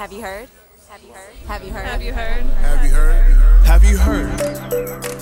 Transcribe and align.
Have 0.00 0.14
you 0.14 0.22
heard? 0.22 0.48
Have 0.88 1.02
you 1.02 1.12
heard? 1.12 1.34
Have 1.46 1.62
you 1.62 1.72
heard? 1.74 1.84
Have 1.84 2.02
you 2.02 2.12
heard? 2.14 2.42
Have 3.66 3.84
you 3.84 3.98
heard? 3.98 4.30
Have 4.40 4.72
you 4.72 4.78
heard? 4.88 5.20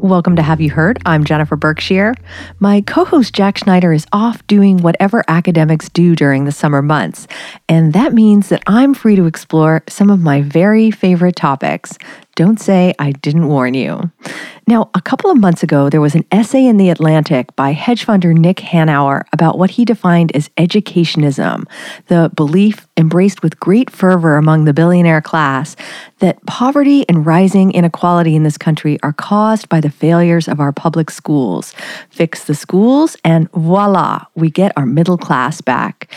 Welcome 0.00 0.36
to 0.36 0.42
Have 0.42 0.60
You 0.60 0.70
Heard? 0.70 0.98
I'm 1.04 1.24
Jennifer 1.24 1.56
Berkshire. 1.56 2.14
My 2.60 2.80
co 2.80 3.04
host 3.04 3.34
Jack 3.34 3.58
Schneider 3.58 3.92
is 3.92 4.06
off 4.12 4.46
doing 4.46 4.76
whatever 4.78 5.24
academics 5.26 5.88
do 5.88 6.14
during 6.14 6.44
the 6.44 6.52
summer 6.52 6.80
months. 6.80 7.26
And 7.68 7.92
that 7.92 8.14
means 8.14 8.48
that 8.50 8.62
I'm 8.68 8.94
free 8.94 9.16
to 9.16 9.26
explore 9.26 9.82
some 9.88 10.08
of 10.08 10.20
my 10.20 10.42
very 10.42 10.92
favorite 10.92 11.34
topics. 11.34 11.98
Don't 12.36 12.60
say 12.60 12.94
I 12.98 13.12
didn't 13.12 13.48
warn 13.48 13.72
you. 13.72 14.10
Now, 14.66 14.90
a 14.92 15.00
couple 15.00 15.30
of 15.30 15.38
months 15.38 15.62
ago, 15.62 15.88
there 15.88 16.02
was 16.02 16.14
an 16.14 16.26
essay 16.30 16.66
in 16.66 16.76
The 16.76 16.90
Atlantic 16.90 17.56
by 17.56 17.72
hedge 17.72 18.04
funder 18.04 18.36
Nick 18.36 18.58
Hanauer 18.58 19.22
about 19.32 19.58
what 19.58 19.70
he 19.70 19.86
defined 19.86 20.36
as 20.36 20.50
educationism, 20.58 21.64
the 22.08 22.30
belief 22.36 22.86
embraced 22.98 23.42
with 23.42 23.58
great 23.58 23.88
fervor 23.88 24.36
among 24.36 24.66
the 24.66 24.74
billionaire 24.74 25.22
class 25.22 25.76
that 26.18 26.44
poverty 26.44 27.08
and 27.08 27.24
rising 27.24 27.72
inequality 27.72 28.36
in 28.36 28.42
this 28.42 28.58
country 28.58 28.98
are 29.02 29.14
caused 29.14 29.70
by 29.70 29.80
the 29.80 29.90
failures 29.90 30.46
of 30.46 30.60
our 30.60 30.72
public 30.72 31.10
schools. 31.10 31.74
Fix 32.10 32.44
the 32.44 32.54
schools, 32.54 33.16
and 33.24 33.50
voila, 33.52 34.26
we 34.34 34.50
get 34.50 34.76
our 34.76 34.84
middle 34.84 35.16
class 35.16 35.62
back. 35.62 36.10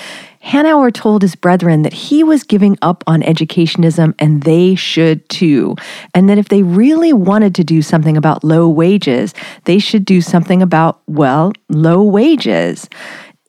Hanauer 0.43 0.93
told 0.93 1.21
his 1.21 1.35
brethren 1.35 1.81
that 1.81 1.93
he 1.93 2.23
was 2.23 2.43
giving 2.43 2.77
up 2.81 3.03
on 3.07 3.21
educationism 3.21 4.13
and 4.19 4.43
they 4.43 4.75
should 4.75 5.27
too. 5.29 5.75
And 6.13 6.29
that 6.29 6.37
if 6.37 6.49
they 6.49 6.63
really 6.63 7.13
wanted 7.13 7.55
to 7.55 7.63
do 7.63 7.81
something 7.81 8.15
about 8.15 8.43
low 8.43 8.69
wages, 8.69 9.33
they 9.65 9.79
should 9.79 10.05
do 10.05 10.21
something 10.21 10.61
about, 10.61 11.01
well, 11.07 11.51
low 11.67 12.03
wages. 12.03 12.89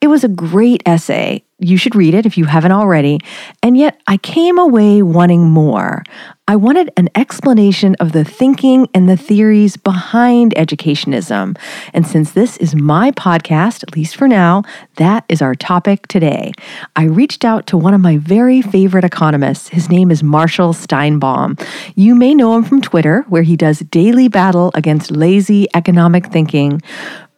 It 0.01 0.09
was 0.09 0.25
a 0.25 0.29
great 0.29 0.83
essay. 0.87 1.45
You 1.61 1.77
should 1.77 1.95
read 1.95 2.15
it 2.15 2.27
if 2.27 2.39
you 2.39 2.47
haven't 2.47 2.73
already. 2.73 3.21
And 3.63 3.77
yet 3.77 4.01
I 4.07 4.17
came 4.17 4.59
away 4.59 5.03
wanting 5.03 5.51
more. 5.51 6.03
I 6.51 6.57
wanted 6.57 6.91
an 6.97 7.09
explanation 7.15 7.95
of 8.01 8.11
the 8.11 8.25
thinking 8.25 8.89
and 8.93 9.09
the 9.09 9.17
theories 9.17 9.77
behind 9.77 10.53
educationism. 10.57 11.57
And 11.95 12.05
since 12.05 12.33
this 12.33 12.57
is 12.57 12.75
my 12.75 13.13
podcast, 13.13 13.85
at 13.85 13.95
least 13.95 14.17
for 14.17 14.27
now, 14.27 14.65
that 14.97 15.25
is 15.29 15.43
our 15.43 15.55
topic 15.55 16.09
today. 16.09 16.51
I 16.97 17.05
reached 17.05 17.45
out 17.45 17.69
to 17.69 17.77
one 17.77 17.95
of 17.95 18.01
my 18.01 18.17
very 18.17 18.63
favorite 18.63 19.05
economists. 19.05 19.69
His 19.69 19.89
name 19.89 20.11
is 20.11 20.25
Marshall 20.25 20.73
Steinbaum. 20.73 21.65
You 21.95 22.17
may 22.17 22.35
know 22.35 22.57
him 22.57 22.65
from 22.65 22.81
Twitter, 22.81 23.25
where 23.29 23.45
he 23.45 23.57
does 23.57 23.79
daily 23.79 24.27
battle 24.27 24.73
against 24.75 25.13
lazy 25.13 25.69
economic 25.75 26.33
thinking. 26.33 26.83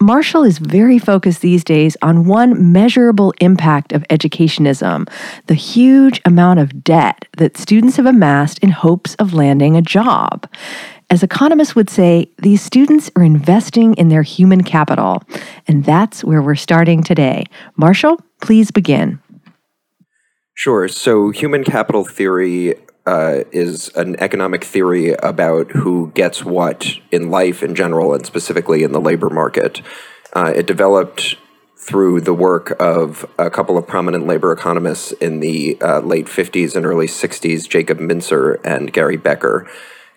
Marshall 0.03 0.42
is 0.42 0.58
very 0.58 0.98
focused 0.98 1.42
these 1.42 1.62
days 1.62 1.97
on 2.03 2.27
one 2.27 2.72
measurable 2.72 3.33
impact 3.41 3.92
of 3.92 4.03
educationism 4.08 5.08
the 5.47 5.55
huge 5.55 6.20
amount 6.25 6.58
of 6.58 6.83
debt 6.83 7.25
that 7.36 7.56
students 7.56 7.98
have 7.98 8.06
amassed 8.06 8.58
in 8.58 8.70
hopes 8.70 9.14
of 9.17 9.33
landing 9.33 9.77
a 9.77 9.83
job. 9.83 10.50
As 11.08 11.23
economists 11.23 11.77
would 11.77 11.89
say, 11.89 12.28
these 12.39 12.61
students 12.61 13.12
are 13.14 13.23
investing 13.23 13.95
in 13.95 14.08
their 14.08 14.23
human 14.23 14.64
capital, 14.64 15.23
and 15.69 15.84
that's 15.84 16.25
where 16.25 16.42
we're 16.42 16.56
starting 16.56 17.05
today. 17.05 17.45
Marshall, 17.77 18.19
please 18.41 18.73
begin. 18.73 19.20
Sure. 20.55 20.89
So, 20.89 21.30
human 21.30 21.62
capital 21.62 22.05
theory 22.05 22.75
uh, 23.06 23.41
is 23.50 23.89
an 23.97 24.17
economic 24.20 24.64
theory 24.64 25.12
about 25.12 25.70
who 25.72 26.12
gets 26.14 26.45
what 26.45 26.98
in 27.11 27.31
life 27.31 27.62
in 27.62 27.75
general 27.75 28.14
and 28.14 28.25
specifically 28.25 28.83
in 28.83 28.92
the 28.92 29.00
labor 29.00 29.31
market. 29.31 29.83
Uh, 30.34 30.53
it 30.55 30.67
developed 30.67 31.36
through 31.77 32.20
the 32.20 32.33
work 32.33 32.77
of 32.80 33.28
a 33.39 33.50
couple 33.50 33.77
of 33.77 33.86
prominent 33.86 34.24
labor 34.24 34.52
economists 34.52 35.11
in 35.13 35.40
the 35.40 35.77
uh, 35.80 35.98
late 36.01 36.27
50s 36.27 36.77
and 36.77 36.86
early 36.86 37.08
60s, 37.08 37.68
Jacob 37.68 37.98
Mincer 37.98 38.52
and 38.64 38.92
Gary 38.92 39.17
Becker. 39.17 39.69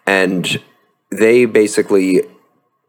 And 0.06 0.62
they 1.10 1.46
basically 1.46 2.22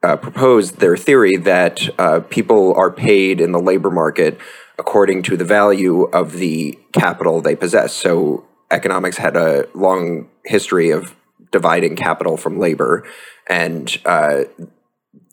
uh, 0.03 0.17
proposed 0.17 0.79
their 0.79 0.97
theory 0.97 1.37
that 1.37 1.89
uh, 1.99 2.21
people 2.21 2.75
are 2.75 2.91
paid 2.91 3.41
in 3.41 3.53
the 3.53 3.59
labor 3.59 3.91
market 3.91 4.39
according 4.79 5.23
to 5.23 5.39
the 5.39 5.45
value 5.45 6.03
of 6.03 6.35
the 6.35 6.79
capital 6.93 7.41
they 7.41 7.57
possess. 7.57 7.95
So 7.95 8.47
economics 8.71 9.17
had 9.17 9.37
a 9.37 9.67
long 9.75 10.29
history 10.45 10.91
of 10.91 11.15
dividing 11.53 11.97
capital 11.97 12.37
from 12.37 12.59
labor, 12.59 13.07
and 13.49 13.99
uh, 14.05 14.45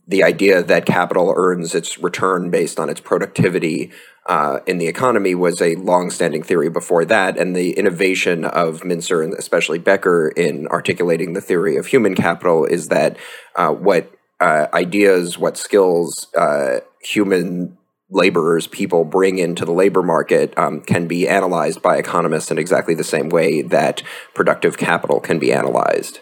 the 0.08 0.24
idea 0.24 0.62
that 0.62 0.86
capital 0.86 1.34
earns 1.36 1.74
its 1.74 1.98
return 1.98 2.50
based 2.50 2.80
on 2.80 2.90
its 2.90 3.00
productivity 3.00 3.92
uh, 4.26 4.60
in 4.66 4.78
the 4.78 4.88
economy 4.88 5.36
was 5.36 5.62
a 5.62 5.76
long-standing 5.76 6.44
theory 6.44 6.70
before 6.70 7.04
that, 7.06 7.38
and 7.38 7.56
the 7.56 7.72
innovation 7.74 8.46
of 8.46 8.84
Mincer 8.84 9.22
and 9.22 9.34
especially 9.34 9.80
Becker 9.80 10.30
in 10.30 10.68
articulating 10.68 11.34
the 11.34 11.42
theory 11.42 11.76
of 11.76 11.88
human 11.88 12.16
capital 12.16 12.66
is 12.66 12.88
that 12.88 13.18
uh, 13.56 13.72
what 13.72 14.12
uh, 14.40 14.68
ideas, 14.74 15.38
what 15.38 15.58
skills 15.58 16.28
uh, 16.38 16.80
human 17.02 17.78
laborers, 18.14 18.68
people 18.68 19.04
bring 19.04 19.40
into 19.40 19.66
the 19.66 19.72
labor 19.72 20.04
market 20.04 20.58
um, 20.58 20.82
can 20.82 21.08
be 21.08 21.28
analyzed 21.28 21.82
by 21.82 21.98
economists 21.98 22.52
in 22.52 22.58
exactly 22.58 22.94
the 22.94 23.04
same 23.04 23.30
way 23.30 23.62
that 23.62 24.04
productive 24.34 24.78
capital 24.78 25.20
can 25.20 25.40
be 25.40 25.52
analyzed. 25.52 26.20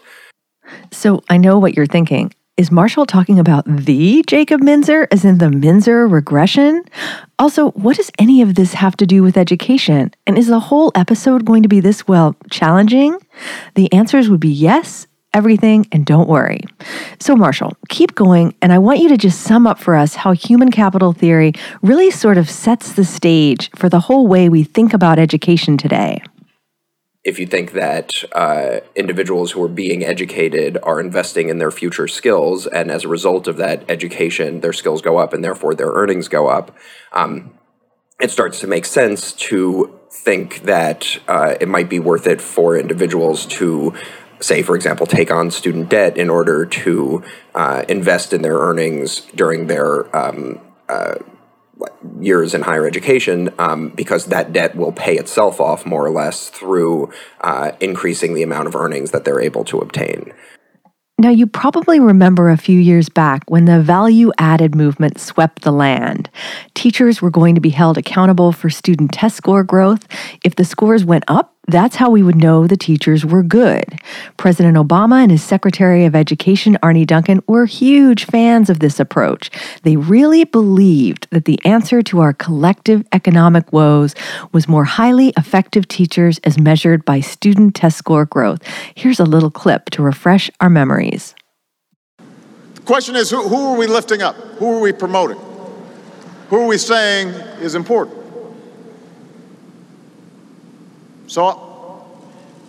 So 0.90 1.22
I 1.28 1.36
know 1.36 1.58
what 1.58 1.76
you're 1.76 1.86
thinking. 1.86 2.32
Is 2.58 2.70
Marshall 2.70 3.06
talking 3.06 3.38
about 3.38 3.64
the 3.66 4.22
Jacob 4.26 4.60
Mincer, 4.60 5.08
as 5.10 5.24
in 5.24 5.38
the 5.38 5.50
Mincer 5.50 6.06
regression? 6.06 6.84
Also, 7.38 7.70
what 7.70 7.96
does 7.96 8.10
any 8.18 8.42
of 8.42 8.56
this 8.56 8.74
have 8.74 8.94
to 8.98 9.06
do 9.06 9.22
with 9.22 9.38
education? 9.38 10.12
And 10.26 10.36
is 10.36 10.48
the 10.48 10.60
whole 10.60 10.92
episode 10.94 11.46
going 11.46 11.62
to 11.62 11.68
be 11.68 11.80
this, 11.80 12.06
well, 12.06 12.36
challenging? 12.50 13.18
The 13.74 13.90
answers 13.90 14.28
would 14.28 14.40
be 14.40 14.50
yes, 14.50 15.06
everything, 15.34 15.86
and 15.92 16.04
don't 16.04 16.28
worry. 16.28 16.60
So, 17.18 17.36
Marshall, 17.36 17.76
keep 17.88 18.14
going, 18.14 18.54
and 18.62 18.72
I 18.72 18.78
want 18.78 19.00
you 19.00 19.08
to 19.08 19.16
just 19.16 19.40
sum 19.40 19.66
up 19.66 19.78
for 19.78 19.94
us 19.94 20.14
how 20.14 20.32
human 20.32 20.70
capital 20.70 21.12
theory 21.12 21.52
really 21.82 22.10
sort 22.10 22.38
of 22.38 22.48
sets 22.48 22.92
the 22.92 23.04
stage 23.04 23.70
for 23.76 23.88
the 23.88 24.00
whole 24.00 24.26
way 24.26 24.48
we 24.48 24.62
think 24.62 24.94
about 24.94 25.18
education 25.18 25.76
today. 25.76 26.22
If 27.24 27.38
you 27.38 27.46
think 27.46 27.72
that 27.72 28.10
uh, 28.32 28.80
individuals 28.96 29.52
who 29.52 29.62
are 29.62 29.68
being 29.68 30.04
educated 30.04 30.76
are 30.82 30.98
investing 30.98 31.48
in 31.48 31.58
their 31.58 31.70
future 31.70 32.08
skills, 32.08 32.66
and 32.66 32.90
as 32.90 33.04
a 33.04 33.08
result 33.08 33.46
of 33.46 33.56
that 33.58 33.84
education, 33.88 34.60
their 34.60 34.72
skills 34.72 35.02
go 35.02 35.18
up 35.18 35.32
and 35.32 35.44
therefore 35.44 35.74
their 35.74 35.90
earnings 35.90 36.26
go 36.26 36.48
up, 36.48 36.76
um, 37.12 37.52
it 38.20 38.30
starts 38.30 38.58
to 38.60 38.66
make 38.66 38.84
sense 38.84 39.32
to 39.32 39.98
think 40.10 40.62
that 40.62 41.18
uh, 41.28 41.54
it 41.60 41.68
might 41.68 41.88
be 41.88 41.98
worth 41.98 42.26
it 42.26 42.40
for 42.40 42.76
individuals 42.76 43.46
to 43.46 43.94
say, 44.42 44.62
for 44.62 44.76
example, 44.76 45.06
take 45.06 45.30
on 45.30 45.50
student 45.50 45.88
debt 45.88 46.16
in 46.16 46.28
order 46.28 46.66
to 46.66 47.22
uh, 47.54 47.84
invest 47.88 48.32
in 48.32 48.42
their 48.42 48.58
earnings 48.58 49.20
during 49.34 49.68
their 49.68 50.14
um, 50.16 50.60
uh, 50.88 51.14
years 52.20 52.54
in 52.54 52.62
higher 52.62 52.86
education, 52.86 53.50
um, 53.58 53.88
because 53.90 54.26
that 54.26 54.52
debt 54.52 54.76
will 54.76 54.92
pay 54.92 55.16
itself 55.16 55.60
off 55.60 55.86
more 55.86 56.04
or 56.04 56.10
less 56.10 56.48
through 56.48 57.10
uh, 57.40 57.72
increasing 57.80 58.34
the 58.34 58.42
amount 58.42 58.68
of 58.68 58.76
earnings 58.76 59.10
that 59.10 59.24
they're 59.24 59.40
able 59.40 59.64
to 59.64 59.78
obtain. 59.78 60.32
Now, 61.18 61.30
you 61.30 61.46
probably 61.46 62.00
remember 62.00 62.50
a 62.50 62.56
few 62.56 62.80
years 62.80 63.08
back 63.08 63.48
when 63.48 63.66
the 63.66 63.80
value 63.80 64.32
added 64.38 64.74
movement 64.74 65.20
swept 65.20 65.62
the 65.62 65.70
land. 65.70 66.28
Teachers 66.74 67.22
were 67.22 67.30
going 67.30 67.54
to 67.54 67.60
be 67.60 67.70
held 67.70 67.96
accountable 67.96 68.50
for 68.50 68.68
student 68.68 69.12
test 69.12 69.36
score 69.36 69.62
growth. 69.62 70.08
If 70.42 70.56
the 70.56 70.64
scores 70.64 71.04
went 71.04 71.22
up, 71.28 71.54
that's 71.68 71.96
how 71.96 72.10
we 72.10 72.22
would 72.22 72.36
know 72.36 72.66
the 72.66 72.76
teachers 72.76 73.24
were 73.24 73.42
good. 73.42 74.00
President 74.36 74.76
Obama 74.76 75.22
and 75.22 75.30
his 75.30 75.42
Secretary 75.42 76.04
of 76.04 76.16
Education, 76.16 76.76
Arne 76.82 77.04
Duncan, 77.04 77.40
were 77.46 77.66
huge 77.66 78.24
fans 78.24 78.68
of 78.68 78.80
this 78.80 78.98
approach. 78.98 79.50
They 79.82 79.96
really 79.96 80.44
believed 80.44 81.28
that 81.30 81.44
the 81.44 81.60
answer 81.64 82.02
to 82.02 82.20
our 82.20 82.32
collective 82.32 83.06
economic 83.12 83.72
woes 83.72 84.14
was 84.52 84.66
more 84.66 84.84
highly 84.84 85.32
effective 85.36 85.86
teachers 85.86 86.38
as 86.44 86.58
measured 86.58 87.04
by 87.04 87.20
student 87.20 87.76
test 87.76 87.96
score 87.96 88.24
growth. 88.24 88.60
Here's 88.94 89.20
a 89.20 89.24
little 89.24 89.50
clip 89.50 89.90
to 89.90 90.02
refresh 90.02 90.50
our 90.60 90.70
memories. 90.70 91.34
The 92.74 92.82
question 92.84 93.14
is 93.14 93.30
who, 93.30 93.48
who 93.48 93.68
are 93.68 93.76
we 93.76 93.86
lifting 93.86 94.20
up? 94.20 94.34
Who 94.58 94.78
are 94.78 94.80
we 94.80 94.92
promoting? 94.92 95.38
Who 96.48 96.56
are 96.56 96.66
we 96.66 96.76
saying 96.76 97.28
is 97.60 97.76
important? 97.76 98.21
So 101.32 102.04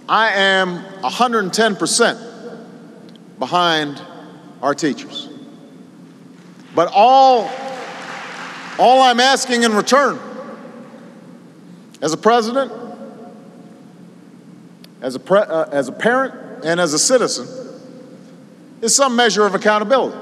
I 0.07 0.31
am 0.36 0.86
110% 1.01 2.57
behind 3.38 4.01
our 4.62 4.74
teachers. 4.74 5.27
But 6.74 6.89
all, 6.94 7.51
all 8.80 9.01
I'm 9.01 9.19
asking 9.19 9.63
in 9.63 9.74
return 9.74 10.18
as 12.01 12.13
a 12.13 12.18
president, 12.18 12.71
as 15.01 15.15
a, 15.15 15.19
pre, 15.19 15.39
uh, 15.39 15.65
as 15.65 15.89
a 15.89 15.92
parent, 15.92 16.63
and 16.63 16.80
as 16.80 16.94
a 16.94 17.00
citizen 17.00 17.45
is 18.81 18.95
some 18.95 19.18
measure 19.18 19.45
of 19.45 19.56
accountability. 19.56 20.18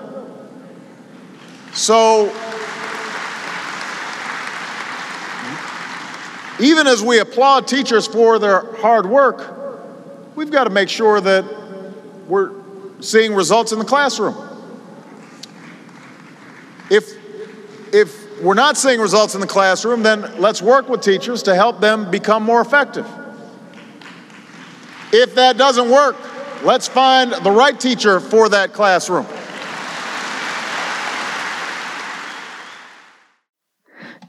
So, 1.74 2.34
even 6.62 6.88
as 6.88 7.02
we 7.02 7.20
applaud 7.20 7.68
teachers 7.68 8.08
for 8.08 8.40
their 8.40 8.76
hard 8.78 9.06
work, 9.06 10.36
we've 10.36 10.52
got 10.52 10.66
to 10.66 10.70
make 10.70 10.90
sure 10.90 11.20
that 11.20 11.46
we're 12.28 12.52
seeing 13.00 13.34
results 13.34 13.72
in 13.72 13.80
the 13.80 13.86
classroom. 13.86 14.36
If, 16.90 17.06
if 17.94 18.42
we're 18.42 18.54
not 18.54 18.78
seeing 18.78 19.00
results 19.00 19.34
in 19.36 19.42
the 19.42 19.48
classroom, 19.48 20.04
then 20.04 20.40
let's 20.40 20.62
work 20.62 20.90
with 20.90 21.02
teachers 21.02 21.44
to 21.44 21.56
help 21.56 21.80
them 21.80 22.12
become 22.12 22.44
more 22.44 22.62
effective. 22.62 23.08
If 25.12 25.36
that 25.36 25.58
doesn't 25.58 25.90
work, 25.90 26.16
let's 26.64 26.88
find 26.88 27.32
the 27.32 27.52
right 27.52 27.78
teacher 27.80 28.20
for 28.20 28.50
that 28.50 28.74
classroom. 28.74 29.26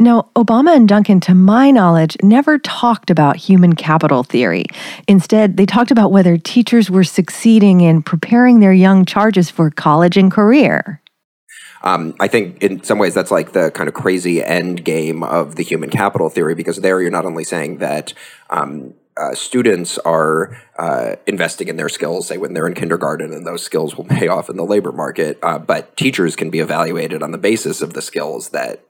Now, 0.02 0.30
Obama 0.34 0.74
and 0.74 0.88
Duncan, 0.88 1.20
to 1.20 1.34
my 1.34 1.70
knowledge, 1.70 2.16
never 2.24 2.58
talked 2.58 3.08
about 3.08 3.36
human 3.36 3.76
capital 3.76 4.24
theory. 4.24 4.64
Instead, 5.06 5.56
they 5.56 5.64
talked 5.64 5.92
about 5.92 6.10
whether 6.10 6.36
teachers 6.36 6.90
were 6.90 7.04
succeeding 7.04 7.82
in 7.82 8.02
preparing 8.02 8.58
their 8.58 8.72
young 8.72 9.04
charges 9.04 9.48
for 9.48 9.70
college 9.70 10.16
and 10.16 10.32
career. 10.32 11.00
Um, 11.84 12.16
I 12.18 12.26
think 12.26 12.60
in 12.60 12.82
some 12.82 12.98
ways 12.98 13.14
that's 13.14 13.30
like 13.30 13.52
the 13.52 13.70
kind 13.70 13.86
of 13.86 13.94
crazy 13.94 14.42
end 14.42 14.84
game 14.84 15.22
of 15.22 15.54
the 15.54 15.62
human 15.62 15.88
capital 15.88 16.28
theory 16.28 16.56
because 16.56 16.78
there 16.78 17.00
you're 17.00 17.12
not 17.12 17.24
only 17.24 17.44
saying 17.44 17.78
that 17.78 18.12
um, 18.50 18.94
uh, 19.16 19.34
students 19.34 19.98
are 19.98 20.60
uh, 20.80 21.14
investing 21.28 21.68
in 21.68 21.76
their 21.76 21.88
skills, 21.88 22.26
say 22.26 22.38
when 22.38 22.54
they're 22.54 22.66
in 22.66 22.74
kindergarten, 22.74 23.32
and 23.32 23.46
those 23.46 23.62
skills 23.62 23.96
will 23.96 24.04
pay 24.18 24.26
off 24.26 24.50
in 24.50 24.56
the 24.56 24.64
labor 24.64 24.90
market. 24.90 25.38
Uh, 25.44 25.60
but 25.60 25.96
teachers 25.96 26.34
can 26.34 26.50
be 26.50 26.58
evaluated 26.58 27.22
on 27.22 27.30
the 27.30 27.38
basis 27.38 27.80
of 27.80 27.92
the 27.92 28.02
skills 28.02 28.48
that 28.48 28.84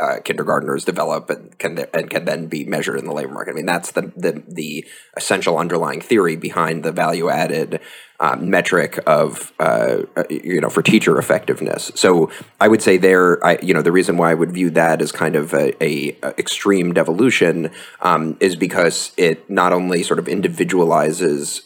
uh, 0.00 0.20
kindergartners 0.24 0.84
develop 0.84 1.30
and 1.30 1.58
can 1.58 1.78
and 1.92 2.08
can 2.10 2.24
then 2.24 2.46
be 2.46 2.64
measured 2.64 2.98
in 2.98 3.04
the 3.04 3.12
labor 3.12 3.32
market. 3.32 3.52
I 3.52 3.54
mean, 3.54 3.66
that's 3.66 3.92
the 3.92 4.12
the, 4.16 4.42
the 4.48 4.86
essential 5.16 5.58
underlying 5.58 6.00
theory 6.00 6.36
behind 6.36 6.82
the 6.82 6.92
value 6.92 7.28
added 7.28 7.80
um, 8.20 8.50
metric 8.50 8.98
of 9.06 9.52
uh, 9.58 10.02
uh, 10.16 10.24
you 10.30 10.60
know 10.60 10.68
for 10.68 10.82
teacher 10.82 11.18
effectiveness. 11.18 11.90
So 11.94 12.30
I 12.60 12.68
would 12.68 12.82
say 12.82 12.98
there, 12.98 13.44
I, 13.44 13.58
you 13.62 13.74
know, 13.74 13.82
the 13.82 13.92
reason 13.92 14.16
why 14.16 14.30
I 14.30 14.34
would 14.34 14.52
view 14.52 14.70
that 14.70 15.02
as 15.02 15.10
kind 15.10 15.36
of 15.36 15.52
a, 15.54 15.82
a, 15.82 16.16
a 16.22 16.38
extreme 16.38 16.92
devolution 16.92 17.70
um, 18.00 18.36
is 18.40 18.56
because 18.56 19.12
it 19.16 19.48
not 19.50 19.72
only 19.72 20.02
sort 20.02 20.18
of 20.18 20.26
individualizes 20.26 21.62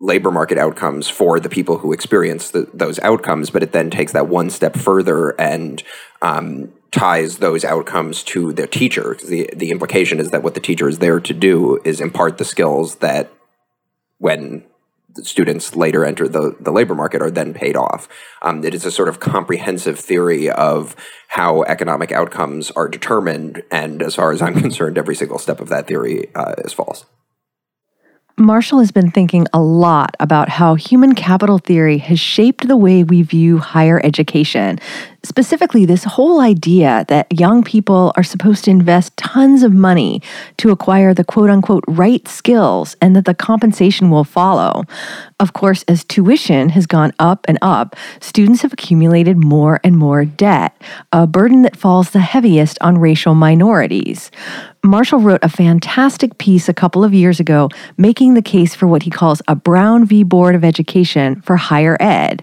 labor 0.00 0.30
market 0.30 0.58
outcomes 0.58 1.08
for 1.08 1.38
the 1.38 1.48
people 1.48 1.78
who 1.78 1.92
experience 1.92 2.50
the, 2.50 2.68
those 2.72 2.98
outcomes, 3.00 3.50
but 3.50 3.62
it 3.62 3.72
then 3.72 3.90
takes 3.90 4.12
that 4.12 4.28
one 4.28 4.48
step 4.50 4.74
further 4.74 5.38
and 5.40 5.82
um, 6.22 6.72
ties 6.92 7.38
those 7.38 7.64
outcomes 7.64 8.22
to 8.24 8.52
the 8.52 8.66
teacher. 8.66 9.16
The 9.26 9.50
the 9.54 9.70
implication 9.70 10.18
is 10.20 10.30
that 10.30 10.42
what 10.42 10.54
the 10.54 10.60
teacher 10.60 10.88
is 10.88 10.98
there 10.98 11.20
to 11.20 11.34
do 11.34 11.80
is 11.84 12.00
impart 12.00 12.38
the 12.38 12.44
skills 12.44 12.96
that 12.96 13.30
when 14.18 14.64
the 15.14 15.24
students 15.24 15.74
later 15.74 16.04
enter 16.04 16.28
the, 16.28 16.56
the 16.60 16.70
labor 16.70 16.94
market 16.94 17.22
are 17.22 17.30
then 17.30 17.52
paid 17.52 17.76
off. 17.76 18.08
Um, 18.42 18.64
it 18.64 18.74
is 18.74 18.84
a 18.84 18.90
sort 18.90 19.08
of 19.08 19.20
comprehensive 19.20 19.98
theory 19.98 20.48
of 20.50 20.94
how 21.28 21.62
economic 21.64 22.12
outcomes 22.12 22.70
are 22.72 22.88
determined, 22.88 23.62
and 23.70 24.02
as 24.02 24.14
far 24.14 24.32
as 24.32 24.42
I'm 24.42 24.54
concerned, 24.60 24.98
every 24.98 25.14
single 25.14 25.38
step 25.38 25.60
of 25.60 25.68
that 25.68 25.86
theory 25.86 26.32
uh, 26.34 26.54
is 26.58 26.72
false. 26.72 27.06
Marshall 28.36 28.78
has 28.78 28.90
been 28.90 29.10
thinking 29.10 29.46
a 29.52 29.60
lot 29.60 30.16
about 30.18 30.48
how 30.48 30.74
human 30.74 31.14
capital 31.14 31.58
theory 31.58 31.98
has 31.98 32.18
shaped 32.18 32.66
the 32.66 32.76
way 32.76 33.04
we 33.04 33.20
view 33.20 33.58
higher 33.58 34.00
education. 34.02 34.78
Specifically, 35.22 35.84
this 35.84 36.04
whole 36.04 36.40
idea 36.40 37.04
that 37.08 37.26
young 37.38 37.62
people 37.62 38.10
are 38.16 38.22
supposed 38.22 38.64
to 38.64 38.70
invest 38.70 39.16
tons 39.18 39.62
of 39.62 39.72
money 39.72 40.22
to 40.56 40.70
acquire 40.70 41.12
the 41.12 41.24
quote 41.24 41.50
unquote 41.50 41.84
right 41.86 42.26
skills 42.26 42.96
and 43.02 43.14
that 43.14 43.26
the 43.26 43.34
compensation 43.34 44.10
will 44.10 44.24
follow. 44.24 44.84
Of 45.38 45.52
course, 45.52 45.84
as 45.88 46.04
tuition 46.04 46.70
has 46.70 46.86
gone 46.86 47.12
up 47.18 47.44
and 47.48 47.58
up, 47.60 47.96
students 48.20 48.62
have 48.62 48.72
accumulated 48.72 49.36
more 49.36 49.78
and 49.84 49.96
more 49.96 50.24
debt, 50.24 50.80
a 51.12 51.26
burden 51.26 51.62
that 51.62 51.76
falls 51.76 52.10
the 52.10 52.20
heaviest 52.20 52.78
on 52.80 52.96
racial 52.96 53.34
minorities. 53.34 54.30
Marshall 54.82 55.20
wrote 55.20 55.44
a 55.44 55.48
fantastic 55.50 56.38
piece 56.38 56.66
a 56.66 56.74
couple 56.74 57.04
of 57.04 57.12
years 57.12 57.38
ago 57.38 57.68
making 57.98 58.32
the 58.32 58.42
case 58.42 58.74
for 58.74 58.86
what 58.86 59.02
he 59.02 59.10
calls 59.10 59.42
a 59.46 59.54
Brown 59.54 60.06
v. 60.06 60.22
Board 60.22 60.54
of 60.54 60.64
Education 60.64 61.42
for 61.42 61.56
higher 61.56 61.98
ed. 62.00 62.42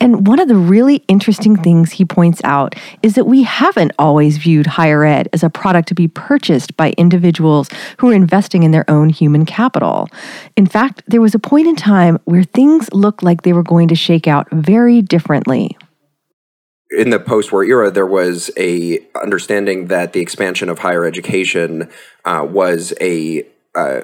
And 0.00 0.26
one 0.26 0.40
of 0.40 0.48
the 0.48 0.56
really 0.56 1.04
interesting 1.08 1.56
things 1.56 1.92
he 1.92 2.04
points 2.14 2.40
out 2.44 2.74
is 3.02 3.14
that 3.14 3.24
we 3.24 3.42
haven't 3.42 3.92
always 3.98 4.36
viewed 4.38 4.66
higher 4.66 5.04
ed 5.04 5.28
as 5.32 5.42
a 5.42 5.50
product 5.50 5.88
to 5.88 5.94
be 5.94 6.08
purchased 6.08 6.76
by 6.76 6.94
individuals 6.96 7.68
who 7.98 8.10
are 8.10 8.14
investing 8.14 8.62
in 8.62 8.70
their 8.70 8.88
own 8.88 9.08
human 9.08 9.44
capital. 9.44 10.08
In 10.56 10.66
fact, 10.66 11.02
there 11.06 11.20
was 11.20 11.34
a 11.34 11.38
point 11.38 11.66
in 11.66 11.76
time 11.76 12.18
where 12.24 12.44
things 12.44 12.92
looked 12.92 13.22
like 13.22 13.42
they 13.42 13.52
were 13.52 13.62
going 13.62 13.88
to 13.88 13.94
shake 13.94 14.28
out 14.28 14.48
very 14.50 15.02
differently 15.02 15.76
in 16.96 17.10
the 17.10 17.18
post-war 17.18 17.64
era, 17.64 17.90
there 17.90 18.06
was 18.06 18.50
a 18.56 19.00
understanding 19.20 19.88
that 19.88 20.12
the 20.12 20.20
expansion 20.20 20.68
of 20.68 20.78
higher 20.78 21.04
education 21.04 21.90
uh, 22.24 22.46
was 22.48 22.92
a 23.00 23.44
uh, 23.74 24.02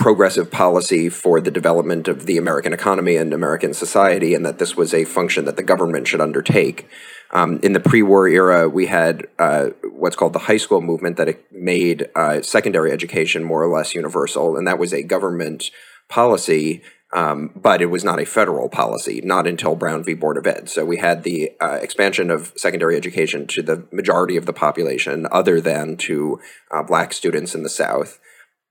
progressive 0.00 0.50
policy 0.50 1.08
for 1.08 1.40
the 1.40 1.50
development 1.50 2.08
of 2.08 2.26
the 2.26 2.36
American 2.36 2.72
economy 2.72 3.14
and 3.16 3.32
American 3.32 3.72
society, 3.72 4.34
and 4.34 4.44
that 4.44 4.58
this 4.58 4.76
was 4.76 4.92
a 4.92 5.04
function 5.04 5.44
that 5.44 5.56
the 5.56 5.62
government 5.62 6.08
should 6.08 6.20
undertake. 6.20 6.88
Um, 7.32 7.60
in 7.62 7.74
the 7.74 7.80
pre-war 7.80 8.26
era, 8.26 8.68
we 8.68 8.86
had 8.86 9.28
uh, 9.38 9.66
what's 9.84 10.16
called 10.16 10.32
the 10.32 10.40
high 10.40 10.56
school 10.56 10.80
movement 10.80 11.16
that 11.18 11.38
made 11.52 12.08
uh, 12.16 12.42
secondary 12.42 12.90
education 12.90 13.44
more 13.44 13.62
or 13.62 13.72
less 13.72 13.94
universal, 13.94 14.56
and 14.56 14.66
that 14.66 14.78
was 14.80 14.92
a 14.92 15.04
government 15.04 15.70
policy 16.08 16.82
um, 17.12 17.50
but 17.56 17.82
it 17.82 17.86
was 17.86 18.04
not 18.04 18.20
a 18.20 18.24
federal 18.24 18.68
policy, 18.68 19.20
not 19.24 19.46
until 19.46 19.74
Brown 19.74 20.04
v. 20.04 20.14
Board 20.14 20.36
of 20.36 20.46
Ed. 20.46 20.68
So 20.68 20.84
we 20.84 20.98
had 20.98 21.24
the 21.24 21.52
uh, 21.60 21.78
expansion 21.82 22.30
of 22.30 22.52
secondary 22.56 22.96
education 22.96 23.46
to 23.48 23.62
the 23.62 23.84
majority 23.90 24.36
of 24.36 24.46
the 24.46 24.52
population, 24.52 25.26
other 25.32 25.60
than 25.60 25.96
to 25.98 26.40
uh, 26.70 26.82
black 26.84 27.12
students 27.12 27.54
in 27.54 27.64
the 27.64 27.68
South. 27.68 28.20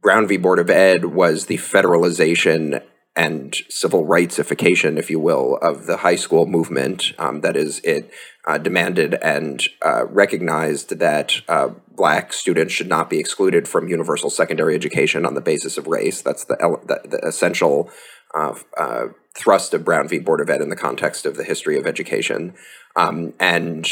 Brown 0.01 0.27
v. 0.27 0.37
Board 0.37 0.59
of 0.59 0.69
Ed 0.69 1.05
was 1.05 1.45
the 1.45 1.57
federalization 1.57 2.81
and 3.15 3.55
civil 3.69 4.05
rights'ification, 4.05 4.97
if 4.97 5.09
you 5.09 5.19
will, 5.19 5.57
of 5.61 5.87
the 5.87 5.97
high 5.97 6.15
school 6.15 6.45
movement. 6.45 7.11
Um, 7.17 7.41
that 7.41 7.57
is, 7.57 7.81
it 7.83 8.09
uh, 8.47 8.57
demanded 8.57 9.15
and 9.15 9.61
uh, 9.85 10.05
recognized 10.05 10.99
that 10.99 11.41
uh, 11.49 11.69
black 11.93 12.31
students 12.31 12.73
should 12.73 12.87
not 12.87 13.09
be 13.09 13.19
excluded 13.19 13.67
from 13.67 13.89
universal 13.89 14.29
secondary 14.29 14.73
education 14.73 15.25
on 15.25 15.33
the 15.33 15.41
basis 15.41 15.77
of 15.77 15.87
race. 15.87 16.21
That's 16.21 16.45
the, 16.45 16.55
the, 16.85 17.09
the 17.09 17.27
essential 17.27 17.91
uh, 18.33 18.55
uh, 18.77 19.07
thrust 19.35 19.73
of 19.73 19.83
Brown 19.83 20.07
v. 20.07 20.19
Board 20.19 20.39
of 20.39 20.49
Ed 20.49 20.61
in 20.61 20.69
the 20.69 20.75
context 20.75 21.25
of 21.25 21.35
the 21.35 21.43
history 21.43 21.77
of 21.77 21.85
education. 21.85 22.53
Um, 22.95 23.33
and 23.39 23.85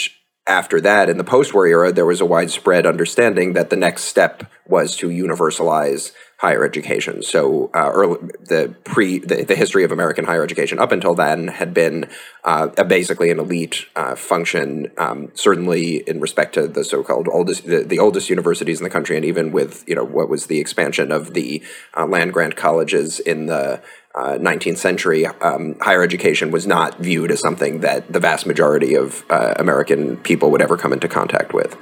after 0.48 0.80
that, 0.80 1.10
in 1.10 1.18
the 1.18 1.24
post 1.26 1.54
war 1.54 1.68
era, 1.68 1.92
there 1.92 2.06
was 2.06 2.22
a 2.22 2.26
widespread 2.26 2.86
understanding 2.86 3.54
that 3.54 3.70
the 3.70 3.76
next 3.76 4.04
step 4.04 4.50
was 4.70 4.96
to 4.98 5.10
universalize 5.10 6.12
higher 6.38 6.64
education. 6.64 7.24
So, 7.24 7.72
uh, 7.74 7.90
early, 7.92 8.30
the 8.40 8.76
pre 8.84 9.20
the, 9.20 9.44
the, 9.44 9.56
history 9.56 9.84
of 9.84 9.92
American 9.92 10.26
higher 10.26 10.44
education 10.44 10.78
up 10.78 10.92
until 10.92 11.16
then 11.16 11.48
had 11.48 11.74
been 11.74 12.10
uh, 12.44 12.68
basically 12.84 13.32
an 13.32 13.40
elite 13.40 13.88
uh, 13.96 14.16
function. 14.16 14.92
Um, 14.98 15.32
certainly, 15.34 15.98
in 16.08 16.20
respect 16.20 16.54
to 16.54 16.68
the 16.68 16.84
so-called 16.84 17.28
oldest 17.28 17.66
the, 17.66 17.84
the, 17.84 17.98
oldest 17.98 18.30
universities 18.30 18.80
in 18.80 18.84
the 18.84 18.90
country, 18.90 19.16
and 19.16 19.26
even 19.26 19.52
with 19.52 19.84
you 19.88 19.96
know 19.96 20.04
what 20.04 20.30
was 20.30 20.46
the 20.46 20.60
expansion 20.60 21.12
of 21.12 21.34
the 21.34 21.64
uh, 21.96 22.06
land 22.06 22.34
grant 22.34 22.56
colleges 22.56 23.20
in 23.20 23.48
the 23.48 23.82
uh, 24.14 24.38
19th 24.38 24.78
century, 24.78 25.26
um, 25.26 25.76
higher 25.80 26.02
education 26.04 26.52
was 26.52 26.66
not 26.66 26.98
viewed 27.00 27.32
as 27.32 27.40
something 27.40 27.82
that 27.82 28.12
the 28.12 28.20
vast 28.20 28.46
majority 28.46 28.96
of 28.96 29.24
uh, 29.30 29.54
American 29.58 30.18
people 30.18 30.50
would 30.52 30.62
ever 30.62 30.78
come 30.78 30.94
into 30.94 31.08
contact 31.08 31.54
with. 31.54 31.78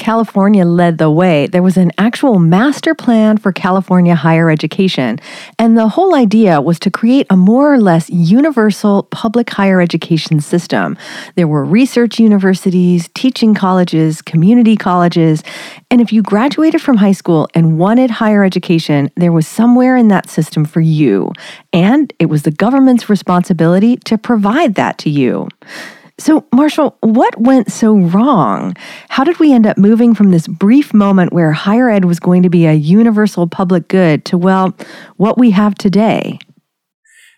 California 0.00 0.64
led 0.64 0.96
the 0.96 1.10
way. 1.10 1.46
There 1.46 1.62
was 1.62 1.76
an 1.76 1.92
actual 1.98 2.38
master 2.38 2.94
plan 2.94 3.36
for 3.36 3.52
California 3.52 4.14
higher 4.14 4.50
education. 4.50 5.20
And 5.58 5.76
the 5.76 5.88
whole 5.88 6.14
idea 6.14 6.62
was 6.62 6.78
to 6.80 6.90
create 6.90 7.26
a 7.28 7.36
more 7.36 7.72
or 7.72 7.78
less 7.78 8.08
universal 8.08 9.02
public 9.04 9.50
higher 9.50 9.78
education 9.78 10.40
system. 10.40 10.96
There 11.36 11.46
were 11.46 11.66
research 11.66 12.18
universities, 12.18 13.10
teaching 13.14 13.54
colleges, 13.54 14.22
community 14.22 14.74
colleges. 14.74 15.44
And 15.90 16.00
if 16.00 16.14
you 16.14 16.22
graduated 16.22 16.80
from 16.80 16.96
high 16.96 17.12
school 17.12 17.46
and 17.54 17.78
wanted 17.78 18.10
higher 18.10 18.42
education, 18.42 19.10
there 19.16 19.32
was 19.32 19.46
somewhere 19.46 19.96
in 19.96 20.08
that 20.08 20.30
system 20.30 20.64
for 20.64 20.80
you. 20.80 21.32
And 21.74 22.10
it 22.18 22.26
was 22.26 22.44
the 22.44 22.50
government's 22.50 23.10
responsibility 23.10 23.98
to 23.98 24.16
provide 24.16 24.76
that 24.76 24.96
to 24.98 25.10
you. 25.10 25.48
So, 26.20 26.46
Marshall, 26.52 26.98
what 27.00 27.40
went 27.40 27.72
so 27.72 27.96
wrong? 27.96 28.76
How 29.08 29.24
did 29.24 29.38
we 29.38 29.54
end 29.54 29.66
up 29.66 29.78
moving 29.78 30.14
from 30.14 30.30
this 30.30 30.46
brief 30.46 30.92
moment 30.92 31.32
where 31.32 31.52
higher 31.52 31.88
ed 31.88 32.04
was 32.04 32.20
going 32.20 32.42
to 32.42 32.50
be 32.50 32.66
a 32.66 32.74
universal 32.74 33.46
public 33.46 33.88
good 33.88 34.26
to, 34.26 34.36
well, 34.36 34.76
what 35.16 35.38
we 35.38 35.52
have 35.52 35.74
today? 35.76 36.38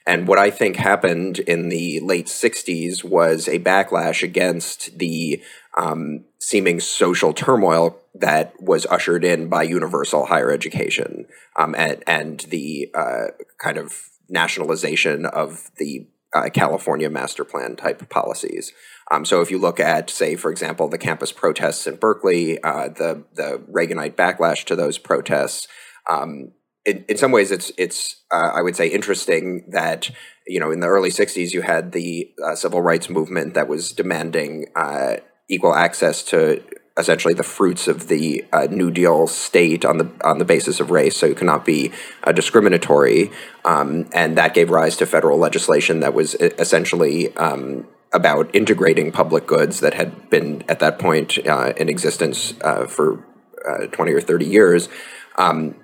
And 0.04 0.26
what 0.26 0.40
I 0.40 0.50
think 0.50 0.74
happened 0.74 1.38
in 1.38 1.68
the 1.68 2.00
late 2.00 2.26
60s 2.26 3.04
was 3.04 3.46
a 3.46 3.60
backlash 3.60 4.24
against 4.24 4.98
the 4.98 5.40
um, 5.78 6.24
seeming 6.40 6.80
social 6.80 7.32
turmoil 7.32 7.96
that 8.16 8.60
was 8.60 8.84
ushered 8.86 9.24
in 9.24 9.48
by 9.48 9.62
universal 9.62 10.26
higher 10.26 10.50
education 10.50 11.26
um, 11.54 11.76
and, 11.76 12.02
and 12.08 12.40
the 12.50 12.90
uh, 12.94 13.26
kind 13.58 13.78
of 13.78 14.08
nationalization 14.28 15.24
of 15.24 15.70
the 15.76 16.08
uh, 16.34 16.48
California 16.50 17.10
master 17.10 17.44
plan 17.44 17.76
type 17.76 18.08
policies. 18.08 18.72
Um, 19.10 19.24
so 19.24 19.40
if 19.40 19.50
you 19.50 19.58
look 19.58 19.78
at, 19.78 20.08
say, 20.08 20.36
for 20.36 20.50
example, 20.50 20.88
the 20.88 20.98
campus 20.98 21.32
protests 21.32 21.86
in 21.86 21.96
Berkeley, 21.96 22.62
uh, 22.62 22.88
the 22.88 23.24
the 23.34 23.62
Reaganite 23.70 24.14
backlash 24.14 24.64
to 24.64 24.76
those 24.76 24.98
protests, 24.98 25.68
um, 26.08 26.52
in, 26.84 27.04
in, 27.08 27.16
some 27.16 27.32
ways, 27.32 27.50
it's 27.52 27.70
it's 27.76 28.16
uh, 28.32 28.50
I 28.54 28.62
would 28.62 28.76
say 28.76 28.88
interesting 28.88 29.64
that 29.70 30.10
you 30.46 30.58
know 30.58 30.70
in 30.70 30.80
the 30.80 30.88
early 30.88 31.10
'60s 31.10 31.52
you 31.52 31.62
had 31.62 31.92
the 31.92 32.32
uh, 32.44 32.54
civil 32.54 32.80
rights 32.80 33.08
movement 33.08 33.54
that 33.54 33.68
was 33.68 33.92
demanding 33.92 34.66
uh, 34.74 35.16
equal 35.48 35.74
access 35.74 36.22
to 36.24 36.62
essentially 36.96 37.34
the 37.34 37.42
fruits 37.42 37.88
of 37.88 38.08
the 38.08 38.44
uh, 38.52 38.66
New 38.70 38.90
Deal 38.90 39.26
state 39.26 39.84
on 39.84 39.98
the 39.98 40.10
on 40.24 40.38
the 40.38 40.44
basis 40.44 40.80
of 40.80 40.90
race, 40.90 41.16
so 41.16 41.26
you 41.26 41.34
cannot 41.34 41.64
be 41.64 41.92
uh, 42.24 42.32
discriminatory, 42.32 43.30
um, 43.64 44.08
and 44.12 44.36
that 44.36 44.54
gave 44.54 44.70
rise 44.70 44.96
to 44.96 45.06
federal 45.06 45.38
legislation 45.38 46.00
that 46.00 46.14
was 46.14 46.34
essentially 46.34 47.34
um, 47.36 47.86
about 48.12 48.54
integrating 48.54 49.10
public 49.10 49.46
goods 49.46 49.80
that 49.80 49.94
had 49.94 50.28
been 50.28 50.62
at 50.68 50.80
that 50.80 50.98
point 50.98 51.38
uh, 51.46 51.72
in 51.76 51.88
existence 51.88 52.54
uh, 52.62 52.86
for 52.86 53.24
uh, 53.66 53.86
twenty 53.86 54.12
or 54.12 54.20
thirty 54.20 54.46
years. 54.46 54.88
Um, 55.36 55.76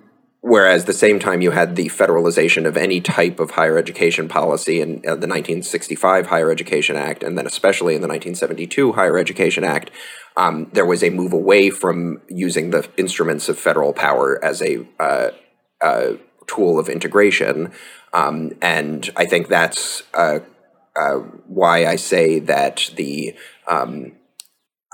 Whereas 0.49 0.87
the 0.87 0.95
same 0.95 1.19
time 1.19 1.43
you 1.43 1.51
had 1.51 1.77
the 1.77 1.91
federalization 1.91 2.67
of 2.67 2.79
any 2.79 3.03
type 3.03 3.39
of 3.39 3.51
higher 3.51 3.77
education 3.77 4.29
policy 4.29 4.81
in 4.81 5.01
uh, 5.01 5.13
the 5.13 5.29
1965 5.29 6.29
Higher 6.29 6.51
Education 6.51 6.97
Act, 6.97 7.23
and 7.23 7.37
then 7.37 7.47
especially 7.47 7.95
in 7.95 8.01
the 8.01 8.09
1972 8.09 8.93
Higher 8.93 9.19
Education 9.19 9.63
Act, 9.63 9.91
um, 10.39 10.71
there 10.73 10.87
was 10.87 11.05
a 11.05 11.11
move 11.11 11.35
away 11.35 11.69
from 11.69 12.23
using 12.31 12.71
the 12.71 12.89
instruments 12.97 13.51
of 13.51 13.59
federal 13.59 13.93
power 13.93 14.43
as 14.43 14.63
a 14.63 14.89
uh, 14.99 15.33
uh, 15.83 16.13
tool 16.47 16.79
of 16.79 16.89
integration. 16.89 17.71
Um, 18.15 18.53
and 18.63 19.11
I 19.17 19.27
think 19.27 19.49
that's 19.49 20.03
uh, 20.15 20.39
uh, 20.97 21.17
why 21.47 21.85
I 21.85 21.97
say 21.97 22.39
that 22.39 22.91
the 22.97 23.35
um, 23.67 24.13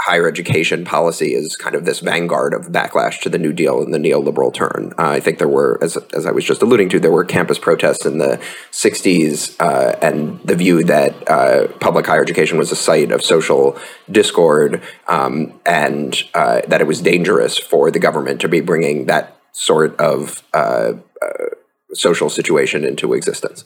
higher 0.00 0.26
education 0.26 0.84
policy 0.84 1.34
is 1.34 1.56
kind 1.56 1.74
of 1.74 1.84
this 1.84 2.00
vanguard 2.00 2.52
of 2.52 2.66
backlash 2.66 3.20
to 3.20 3.28
the 3.28 3.38
New 3.38 3.52
Deal 3.52 3.82
and 3.82 3.94
the 3.94 3.98
neoliberal 3.98 4.52
turn. 4.52 4.92
Uh, 4.98 5.10
I 5.10 5.20
think 5.20 5.38
there 5.38 5.48
were, 5.48 5.78
as, 5.82 5.96
as 6.12 6.26
I 6.26 6.32
was 6.32 6.44
just 6.44 6.62
alluding 6.62 6.88
to, 6.90 7.00
there 7.00 7.12
were 7.12 7.24
campus 7.24 7.58
protests 7.58 8.04
in 8.04 8.18
the 8.18 8.40
60s 8.72 9.56
uh, 9.60 9.96
and 10.02 10.40
the 10.40 10.56
view 10.56 10.82
that 10.84 11.28
uh, 11.30 11.68
public 11.78 12.06
higher 12.06 12.22
education 12.22 12.58
was 12.58 12.72
a 12.72 12.76
site 12.76 13.12
of 13.12 13.22
social 13.22 13.78
discord 14.10 14.82
um, 15.06 15.58
and 15.64 16.24
uh, 16.34 16.62
that 16.66 16.80
it 16.80 16.86
was 16.86 17.00
dangerous 17.00 17.56
for 17.56 17.90
the 17.90 18.00
government 18.00 18.40
to 18.40 18.48
be 18.48 18.60
bringing 18.60 19.06
that 19.06 19.36
sort 19.52 19.98
of 20.00 20.42
uh, 20.52 20.92
uh, 21.22 21.44
social 21.92 22.28
situation 22.28 22.84
into 22.84 23.14
existence. 23.14 23.64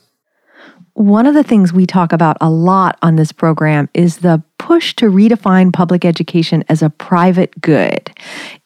One 0.99 1.27
of 1.27 1.35
the 1.35 1.45
things 1.45 1.73
we 1.73 1.87
talk 1.87 2.13
about 2.13 2.37
a 2.41 2.51
lot 2.51 2.99
on 3.03 3.15
this 3.15 3.31
program 3.31 3.89
is 3.95 4.17
the 4.17 4.43
push 4.59 4.97
to 4.97 5.05
redefine 5.05 5.73
public 5.73 6.05
education 6.05 6.65
as 6.69 6.83
a 6.83 6.91
private 6.91 7.61
good. 7.61 8.11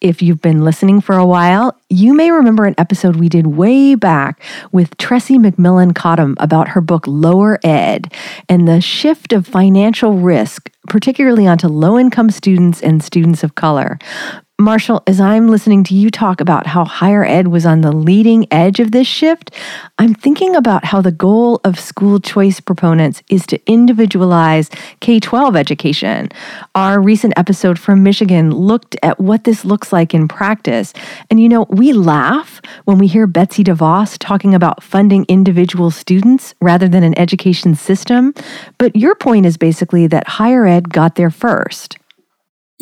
If 0.01 0.23
you've 0.23 0.41
been 0.41 0.65
listening 0.65 1.03
for 1.03 1.15
a 1.15 1.27
while, 1.27 1.79
you 1.91 2.15
may 2.15 2.31
remember 2.31 2.65
an 2.65 2.75
episode 2.79 3.17
we 3.17 3.29
did 3.29 3.49
way 3.49 3.97
back 3.97 4.43
with 4.73 4.97
Tressie 4.97 5.37
McMillan 5.37 5.95
Cottom 5.95 6.35
about 6.41 6.69
her 6.69 6.81
book 6.81 7.07
Lower 7.07 7.61
Ed 7.62 8.11
and 8.49 8.67
the 8.67 8.81
shift 8.81 9.35
of 9.35 9.47
financial 9.47 10.15
risk, 10.15 10.71
particularly 10.89 11.47
onto 11.47 11.69
low 11.69 11.99
income 11.99 12.31
students 12.31 12.81
and 12.81 13.05
students 13.05 13.45
of 13.45 13.57
color. 13.57 13.99
Marshall, 14.62 15.02
as 15.09 15.21
I'm 15.21 15.49
listening 15.49 15.83
to 15.85 15.95
you 15.95 16.09
talk 16.09 16.40
about 16.40 16.69
how 16.69 16.85
higher 16.85 17.25
ed 17.25 17.49
was 17.49 17.66
on 17.66 17.81
the 17.81 17.90
leading 17.90 18.47
edge 18.52 18.78
of 18.78 18.92
this 18.92 19.09
shift, 19.09 19.50
I'm 19.99 20.14
thinking 20.14 20.54
about 20.54 20.85
how 20.85 21.00
the 21.00 21.11
goal 21.11 21.61
of 21.64 21.81
school 21.81 22.21
choice 22.21 22.61
proponents 22.61 23.25
is 23.28 23.45
to 23.47 23.61
individualize 23.66 24.71
K 25.00 25.19
12 25.19 25.57
education. 25.57 26.28
Our 26.76 27.00
recent 27.00 27.35
episode 27.37 27.76
from 27.76 28.04
Michigan 28.04 28.52
looked 28.52 28.95
at 29.02 29.19
what 29.19 29.42
this 29.42 29.64
looks 29.64 29.92
like 29.92 30.14
in 30.14 30.28
practice. 30.28 30.92
And 31.28 31.40
you 31.40 31.49
know, 31.49 31.66
we 31.69 31.92
laugh 31.92 32.62
when 32.85 32.99
we 32.99 33.09
hear 33.09 33.26
Betsy 33.26 33.64
DeVos 33.64 34.16
talking 34.21 34.54
about 34.54 34.85
funding 34.85 35.26
individual 35.28 35.90
students 35.90 36.54
rather 36.61 36.87
than 36.87 37.02
an 37.02 37.19
education 37.19 37.75
system. 37.75 38.33
But 38.78 38.95
your 38.95 39.16
point 39.16 39.45
is 39.45 39.57
basically 39.57 40.07
that 40.07 40.28
higher 40.28 40.66
ed 40.66 40.90
got 40.90 41.16
there 41.16 41.31
first. 41.31 41.99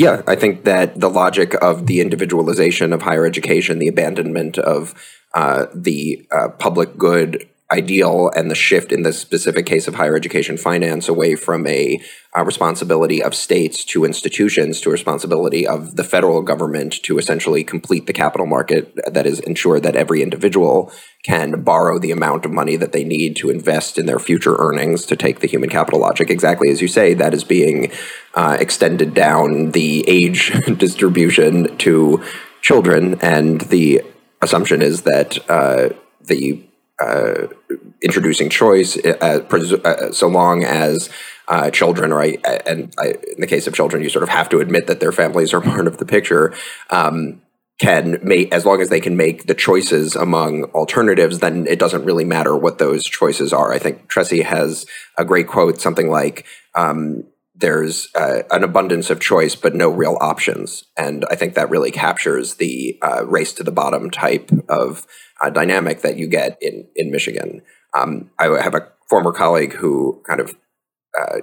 Yeah, 0.01 0.23
I 0.27 0.35
think 0.35 0.65
that 0.65 0.99
the 0.99 1.11
logic 1.11 1.53
of 1.61 1.87
the 1.87 2.01
individualization 2.01 2.95
of 2.95 3.03
higher 3.03 3.27
education, 3.27 3.81
the 3.81 3.89
abandonment 3.89 4.57
of 4.57 4.95
uh, 5.35 5.67
the 5.75 6.27
uh, 6.33 6.49
public 6.49 6.97
good 6.97 7.47
ideal 7.73 8.31
and 8.35 8.51
the 8.51 8.55
shift 8.55 8.91
in 8.91 9.03
the 9.03 9.13
specific 9.13 9.65
case 9.65 9.87
of 9.87 9.95
higher 9.95 10.17
education 10.17 10.57
finance 10.57 11.09
away 11.09 11.37
from 11.37 11.67
a, 11.67 12.01
a, 12.35 12.45
responsibility 12.45 13.23
of 13.23 13.35
states 13.35 13.85
to 13.85 14.05
institutions 14.05 14.81
to 14.81 14.89
a 14.89 14.93
responsibility 14.93 15.67
of 15.67 15.95
the 15.97 16.03
federal 16.03 16.43
government 16.43 16.93
to 17.03 17.19
essentially 17.19 17.63
complete 17.63 18.07
the 18.07 18.13
capital 18.13 18.47
market 18.47 18.93
that 19.07 19.25
is 19.27 19.39
ensure 19.41 19.79
that 19.79 19.95
every 19.95 20.21
individual 20.21 20.93
can 21.23 21.63
borrow 21.63 21.99
the 21.99 22.11
amount 22.11 22.45
of 22.45 22.51
money 22.51 22.77
that 22.77 22.93
they 22.93 23.05
need 23.05 23.37
to 23.37 23.51
invest 23.51 23.99
in 23.99 24.07
their 24.07 24.19
future 24.19 24.57
earnings 24.59 25.07
to 25.07 25.15
take 25.15 25.41
the 25.41 25.47
human 25.47 25.71
capital 25.71 26.01
logic. 26.01 26.29
Exactly 26.29 26.71
as 26.71 26.83
you 26.83 26.89
say 26.89 27.15
that 27.15 27.35
is 27.35 27.45
being 27.45 27.93
uh, 28.35 28.57
extended 28.59 29.15
down 29.15 29.71
the 29.73 30.05
age 30.09 30.53
distribution 30.77 31.77
to 31.79 32.23
children. 32.63 33.19
And 33.21 33.61
the 33.63 34.03
assumption 34.43 34.83
is 34.83 35.03
that 35.03 35.39
uh, 35.49 35.91
the 36.21 36.65
uh, 37.01 37.49
introducing 38.03 38.49
choice 38.49 38.97
uh, 38.97 39.45
uh, 39.51 40.13
so 40.13 40.29
long 40.29 40.65
as 40.65 41.11
uh, 41.49 41.71
children, 41.71 42.13
right? 42.13 42.41
And 42.67 42.93
I, 42.99 43.15
in 43.35 43.41
the 43.41 43.47
case 43.47 43.67
of 43.67 43.75
children, 43.75 44.03
you 44.03 44.09
sort 44.09 44.23
of 44.23 44.29
have 44.29 44.49
to 44.51 44.61
admit 44.61 44.87
that 44.87 45.01
their 45.01 45.13
families 45.13 45.53
are 45.53 45.61
part 45.73 45.87
of 45.87 45.99
the 45.99 46.07
picture. 46.07 46.55
Um, 46.91 47.43
can 47.81 48.19
make 48.23 48.53
as 48.53 48.67
long 48.67 48.83
as 48.83 48.91
they 48.91 49.01
can 49.01 49.17
make 49.17 49.47
the 49.47 49.55
choices 49.55 50.15
among 50.15 50.65
alternatives, 50.75 51.39
then 51.39 51.67
it 51.67 51.79
doesn't 51.79 52.05
really 52.05 52.27
matter 52.27 52.55
what 52.55 52.77
those 52.77 53.05
choices 53.05 53.55
are. 53.55 53.73
I 53.73 53.79
think 53.79 54.07
Tressie 54.07 54.45
has 54.45 54.85
a 55.17 55.25
great 55.25 55.49
quote, 55.49 55.81
something 55.81 56.11
like. 56.11 56.45
Um, 56.75 57.25
there's 57.55 58.09
uh, 58.15 58.43
an 58.51 58.65
abundance 58.65 59.11
of 59.11 59.21
choice, 59.21 59.55
but 59.55 59.75
no 59.75 59.91
real 59.91 60.17
options. 60.21 60.85
And 60.97 61.25
I 61.31 61.35
think 61.35 61.55
that 61.55 61.71
really 61.71 61.91
captures 61.91 62.55
the 62.55 62.99
uh, 63.03 63.27
race 63.27 63.53
to 63.55 63.63
the 63.63 63.73
bottom 63.73 64.11
type 64.11 64.51
of 64.69 65.07
uh, 65.41 65.51
dynamic 65.51 66.03
that 66.03 66.17
you 66.17 66.27
get 66.27 66.59
in 66.61 66.87
in 66.95 67.11
Michigan. 67.11 67.63
Um, 67.95 68.31
I 68.39 68.61
have 68.61 68.75
a 68.75 68.89
former 69.09 69.33
colleague 69.33 69.73
who 69.75 70.23
kind 70.27 70.41
of 70.41 70.57
uh, 71.19 71.39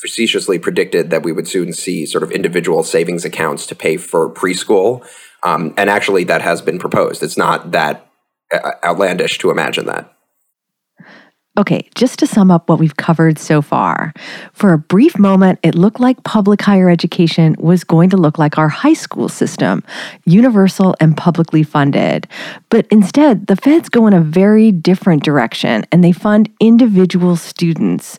facetiously 0.00 0.58
predicted 0.58 1.10
that 1.10 1.22
we 1.22 1.32
would 1.32 1.48
soon 1.48 1.72
see 1.72 2.04
sort 2.04 2.22
of 2.22 2.30
individual 2.30 2.82
savings 2.82 3.24
accounts 3.24 3.66
to 3.66 3.74
pay 3.74 3.96
for 3.96 4.28
preschool, 4.28 5.06
um, 5.42 5.72
and 5.76 5.88
actually 5.88 6.24
that 6.24 6.42
has 6.42 6.60
been 6.60 6.78
proposed. 6.78 7.22
It's 7.22 7.38
not 7.38 7.70
that 7.72 8.10
uh, 8.52 8.72
outlandish 8.84 9.38
to 9.38 9.50
imagine 9.50 9.86
that. 9.86 10.13
Okay, 11.56 11.88
just 11.94 12.18
to 12.18 12.26
sum 12.26 12.50
up 12.50 12.68
what 12.68 12.80
we've 12.80 12.96
covered 12.96 13.38
so 13.38 13.62
far, 13.62 14.12
for 14.52 14.72
a 14.72 14.78
brief 14.78 15.16
moment, 15.16 15.60
it 15.62 15.76
looked 15.76 16.00
like 16.00 16.24
public 16.24 16.60
higher 16.60 16.90
education 16.90 17.54
was 17.60 17.84
going 17.84 18.10
to 18.10 18.16
look 18.16 18.38
like 18.38 18.58
our 18.58 18.68
high 18.68 18.92
school 18.92 19.28
system 19.28 19.84
universal 20.24 20.96
and 20.98 21.16
publicly 21.16 21.62
funded. 21.62 22.26
But 22.70 22.88
instead, 22.90 23.46
the 23.46 23.54
feds 23.54 23.88
go 23.88 24.08
in 24.08 24.14
a 24.14 24.20
very 24.20 24.72
different 24.72 25.22
direction 25.22 25.84
and 25.92 26.02
they 26.02 26.10
fund 26.10 26.50
individual 26.58 27.36
students 27.36 28.18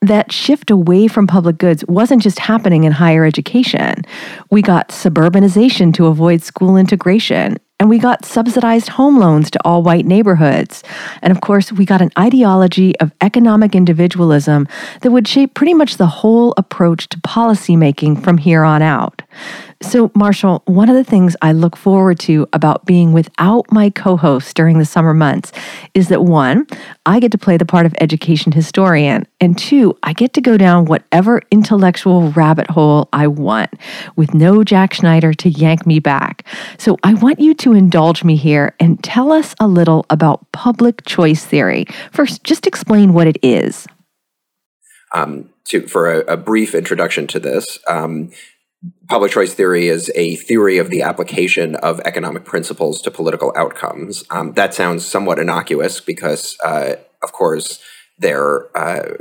that 0.00 0.32
shift 0.32 0.68
away 0.68 1.06
from 1.06 1.28
public 1.28 1.58
goods 1.58 1.84
wasn't 1.86 2.20
just 2.20 2.40
happening 2.40 2.82
in 2.82 2.90
higher 2.90 3.24
education. 3.24 4.02
We 4.50 4.60
got 4.60 4.88
suburbanization 4.88 5.94
to 5.94 6.06
avoid 6.06 6.42
school 6.42 6.76
integration, 6.76 7.58
and 7.82 7.90
we 7.90 7.98
got 7.98 8.24
subsidized 8.24 8.90
home 8.90 9.18
loans 9.18 9.50
to 9.50 9.58
all 9.64 9.82
white 9.82 10.06
neighborhoods. 10.06 10.84
And 11.20 11.32
of 11.32 11.40
course, 11.40 11.72
we 11.72 11.84
got 11.84 12.00
an 12.00 12.12
ideology 12.16 12.96
of 13.00 13.10
economic 13.20 13.74
individualism 13.74 14.68
that 15.00 15.10
would 15.10 15.26
shape 15.26 15.54
pretty 15.54 15.74
much 15.74 15.96
the 15.96 16.06
whole 16.06 16.54
approach 16.56 17.08
to 17.08 17.18
policymaking 17.18 18.22
from 18.22 18.38
here 18.38 18.62
on 18.62 18.82
out. 18.82 19.21
So, 19.80 20.10
Marshall, 20.14 20.62
one 20.66 20.88
of 20.88 20.94
the 20.94 21.04
things 21.04 21.36
I 21.42 21.52
look 21.52 21.76
forward 21.76 22.18
to 22.20 22.46
about 22.52 22.86
being 22.86 23.12
without 23.12 23.70
my 23.72 23.90
co 23.90 24.16
host 24.16 24.54
during 24.56 24.78
the 24.78 24.84
summer 24.84 25.12
months 25.12 25.52
is 25.94 26.08
that 26.08 26.22
one, 26.22 26.66
I 27.04 27.20
get 27.20 27.32
to 27.32 27.38
play 27.38 27.56
the 27.56 27.64
part 27.64 27.86
of 27.86 27.94
education 28.00 28.52
historian, 28.52 29.26
and 29.40 29.58
two, 29.58 29.98
I 30.02 30.12
get 30.12 30.32
to 30.34 30.40
go 30.40 30.56
down 30.56 30.84
whatever 30.84 31.42
intellectual 31.50 32.30
rabbit 32.32 32.70
hole 32.70 33.08
I 33.12 33.26
want 33.26 33.70
with 34.16 34.34
no 34.34 34.62
Jack 34.62 34.94
Schneider 34.94 35.34
to 35.34 35.48
yank 35.48 35.86
me 35.86 35.98
back. 35.98 36.46
So, 36.78 36.96
I 37.02 37.14
want 37.14 37.40
you 37.40 37.54
to 37.54 37.72
indulge 37.72 38.24
me 38.24 38.36
here 38.36 38.74
and 38.78 39.02
tell 39.02 39.32
us 39.32 39.54
a 39.58 39.66
little 39.66 40.06
about 40.10 40.50
public 40.52 41.04
choice 41.04 41.44
theory. 41.44 41.86
First, 42.12 42.44
just 42.44 42.66
explain 42.66 43.12
what 43.12 43.26
it 43.26 43.38
is. 43.42 43.86
Um, 45.14 45.50
to, 45.66 45.86
for 45.86 46.10
a, 46.10 46.20
a, 46.32 46.36
brief 46.36 46.74
introduction 46.74 47.26
to 47.28 47.38
this, 47.38 47.78
um, 47.86 48.30
public 49.08 49.32
choice 49.32 49.54
theory 49.54 49.88
is 49.88 50.10
a 50.14 50.36
theory 50.36 50.78
of 50.78 50.90
the 50.90 51.02
application 51.02 51.76
of 51.76 52.00
economic 52.00 52.44
principles 52.44 53.00
to 53.02 53.10
political 53.10 53.52
outcomes. 53.56 54.24
Um, 54.30 54.52
that 54.54 54.74
sounds 54.74 55.04
somewhat 55.04 55.38
innocuous 55.38 56.00
because, 56.00 56.56
uh, 56.64 56.94
of 57.22 57.32
course, 57.32 57.80
they're. 58.18 58.76
Uh, 58.76 59.16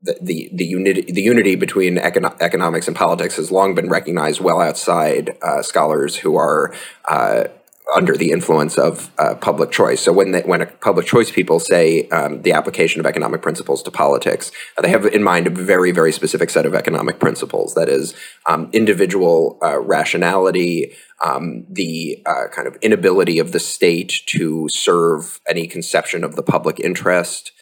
the, 0.00 0.16
the, 0.22 0.50
the, 0.52 0.64
unity, 0.64 1.02
the 1.10 1.22
unity 1.22 1.56
between 1.56 1.96
econo- 1.96 2.36
economics 2.40 2.86
and 2.86 2.96
politics 2.96 3.34
has 3.34 3.50
long 3.50 3.74
been 3.74 3.88
recognized 3.88 4.40
well 4.40 4.60
outside 4.60 5.36
uh, 5.42 5.60
scholars 5.60 6.14
who 6.14 6.36
are 6.36 6.72
uh, 7.08 7.48
under 7.94 8.16
the 8.16 8.30
influence 8.30 8.76
of 8.76 9.10
uh, 9.18 9.34
public 9.34 9.70
choice. 9.70 10.00
So 10.02 10.12
when 10.12 10.32
they, 10.32 10.42
when 10.42 10.66
public 10.80 11.06
choice 11.06 11.30
people 11.30 11.58
say 11.58 12.08
um, 12.08 12.42
the 12.42 12.52
application 12.52 13.00
of 13.00 13.06
economic 13.06 13.40
principles 13.42 13.82
to 13.84 13.90
politics, 13.90 14.50
uh, 14.76 14.82
they 14.82 14.90
have 14.90 15.06
in 15.06 15.22
mind 15.22 15.46
a 15.46 15.50
very 15.50 15.90
very 15.90 16.12
specific 16.12 16.50
set 16.50 16.66
of 16.66 16.74
economic 16.74 17.18
principles. 17.18 17.74
That 17.74 17.88
is 17.88 18.14
um, 18.46 18.68
individual 18.72 19.58
uh, 19.62 19.78
rationality, 19.80 20.92
um, 21.24 21.64
the 21.68 22.22
uh, 22.26 22.48
kind 22.52 22.68
of 22.68 22.76
inability 22.82 23.38
of 23.38 23.52
the 23.52 23.60
state 23.60 24.22
to 24.26 24.68
serve 24.70 25.40
any 25.48 25.66
conception 25.66 26.24
of 26.24 26.36
the 26.36 26.42
public 26.42 26.78
interest. 26.80 27.52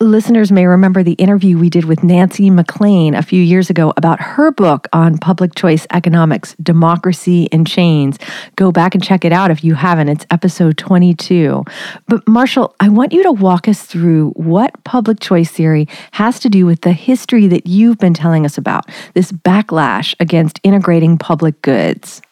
Listeners 0.00 0.52
may 0.52 0.64
remember 0.64 1.02
the 1.02 1.14
interview 1.14 1.58
we 1.58 1.68
did 1.68 1.84
with 1.84 2.04
Nancy 2.04 2.50
MacLean 2.50 3.16
a 3.16 3.22
few 3.22 3.42
years 3.42 3.68
ago 3.68 3.92
about 3.96 4.20
her 4.20 4.52
book 4.52 4.86
on 4.92 5.18
public 5.18 5.56
choice 5.56 5.88
economics, 5.92 6.54
Democracy 6.62 7.46
in 7.46 7.64
Chains. 7.64 8.16
Go 8.54 8.70
back 8.70 8.94
and 8.94 9.02
check 9.02 9.24
it 9.24 9.32
out 9.32 9.50
if 9.50 9.64
you 9.64 9.74
haven't. 9.74 10.08
It's 10.08 10.24
episode 10.30 10.78
22. 10.78 11.64
But 12.06 12.28
Marshall, 12.28 12.76
I 12.78 12.88
want 12.90 13.12
you 13.12 13.24
to 13.24 13.32
walk 13.32 13.66
us 13.66 13.86
through 13.86 14.30
what 14.36 14.84
public 14.84 15.18
choice 15.18 15.50
theory 15.50 15.88
has 16.12 16.38
to 16.40 16.48
do 16.48 16.64
with 16.64 16.82
the 16.82 16.92
history 16.92 17.48
that 17.48 17.66
you've 17.66 17.98
been 17.98 18.14
telling 18.14 18.44
us 18.44 18.56
about, 18.56 18.88
this 19.14 19.32
backlash 19.32 20.14
against 20.20 20.60
integrating 20.62 21.18
public 21.18 21.60
goods 21.62 22.22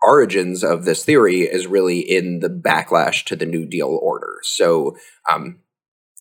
origins 0.00 0.62
of 0.62 0.84
this 0.84 1.04
theory 1.04 1.40
is 1.40 1.66
really 1.66 1.98
in 1.98 2.38
the 2.38 2.48
backlash 2.48 3.24
to 3.24 3.34
the 3.34 3.44
New 3.44 3.66
Deal 3.66 3.98
order. 4.00 4.38
So, 4.42 4.96
um, 5.28 5.58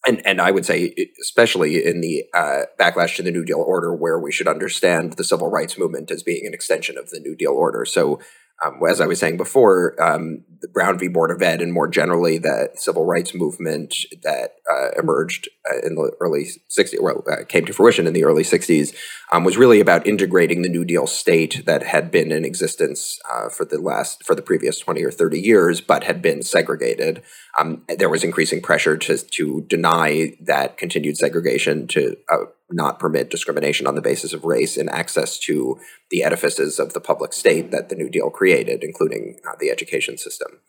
and 0.06 0.26
and 0.26 0.40
I 0.42 0.52
would 0.52 0.66
say, 0.66 0.94
especially 1.22 1.86
in 1.86 2.02
the 2.02 2.26
uh, 2.34 2.64
backlash 2.80 3.16
to 3.16 3.24
the 3.24 3.32
New 3.32 3.46
Deal 3.46 3.64
order, 3.66 3.94
where 3.94 4.20
we 4.20 4.32
should 4.32 4.48
understand 4.48 5.14
the 5.14 5.24
civil 5.24 5.50
rights 5.50 5.78
movement 5.78 6.12
as 6.12 6.24
being 6.24 6.46
an 6.46 6.54
extension 6.54 6.98
of 6.98 7.10
the 7.10 7.20
New 7.20 7.36
Deal 7.36 7.54
order. 7.54 7.86
So, 7.86 8.20
um, 8.66 8.80
as 8.90 9.02
I 9.02 9.06
was 9.06 9.20
saying 9.20 9.38
before, 9.38 10.02
um, 10.02 10.44
the 10.62 10.68
Brown 10.68 10.98
v. 10.98 11.08
Board 11.08 11.32
of 11.32 11.42
Ed, 11.42 11.62
and 11.62 11.72
more 11.72 11.88
generally, 11.88 12.38
the 12.38 12.70
civil 12.76 13.06
rights 13.06 13.36
movement 13.36 13.96
that 14.24 14.56
uh, 14.72 14.90
emerged 14.98 15.48
uh, 15.70 15.86
in 15.86 15.96
the 15.96 16.12
early 16.20 16.48
60s, 16.70 17.02
well, 17.02 17.24
uh, 17.32 17.44
came 17.46 17.66
to 17.66 17.74
fruition 17.74 18.08
in 18.08 18.14
the 18.14 18.24
early 18.24 18.44
60s, 18.44 18.96
um, 19.32 19.44
was 19.44 19.58
really 19.58 19.80
about 19.80 20.08
integrating 20.08 20.62
the 20.62 20.70
New 20.70 20.86
Deal 20.86 21.06
state 21.06 21.66
that 21.66 21.84
had 21.84 22.12
been 22.12 22.32
in 22.32 22.46
existence 22.46 23.20
uh, 23.30 23.50
for 23.50 23.66
the 23.66 23.80
last, 23.80 24.24
for 24.24 24.36
the 24.36 24.42
previous 24.42 24.80
20 24.80 25.04
or 25.04 25.12
30 25.12 25.40
years, 25.40 25.82
but 25.82 26.06
had 26.06 26.22
been 26.22 26.42
segregated. 26.42 27.22
Um, 27.60 27.84
there 27.98 28.10
was 28.10 28.24
increasing 28.24 28.62
pressure 28.62 28.96
to, 28.98 29.18
to 29.18 29.66
deny 29.68 30.36
that 30.40 30.78
continued 30.78 31.18
segregation, 31.18 31.88
to 31.88 32.16
uh, 32.32 32.46
not 32.72 33.00
permit 33.00 33.30
discrimination 33.30 33.86
on 33.86 33.96
the 33.96 34.02
basis 34.02 34.32
of 34.32 34.46
race 34.46 34.78
in 34.78 34.88
access 34.90 35.38
to 35.40 35.78
the 36.10 36.24
edifices 36.24 36.80
of 36.80 36.94
the 36.94 37.02
public 37.02 37.34
state 37.34 37.72
that 37.72 37.90
the 37.90 37.96
New 37.96 38.10
Deal 38.10 38.30
created, 38.30 38.84
including 38.84 39.40
uh, 39.48 39.56
the 39.60 39.70
education 39.70 40.18
system. 40.18 40.60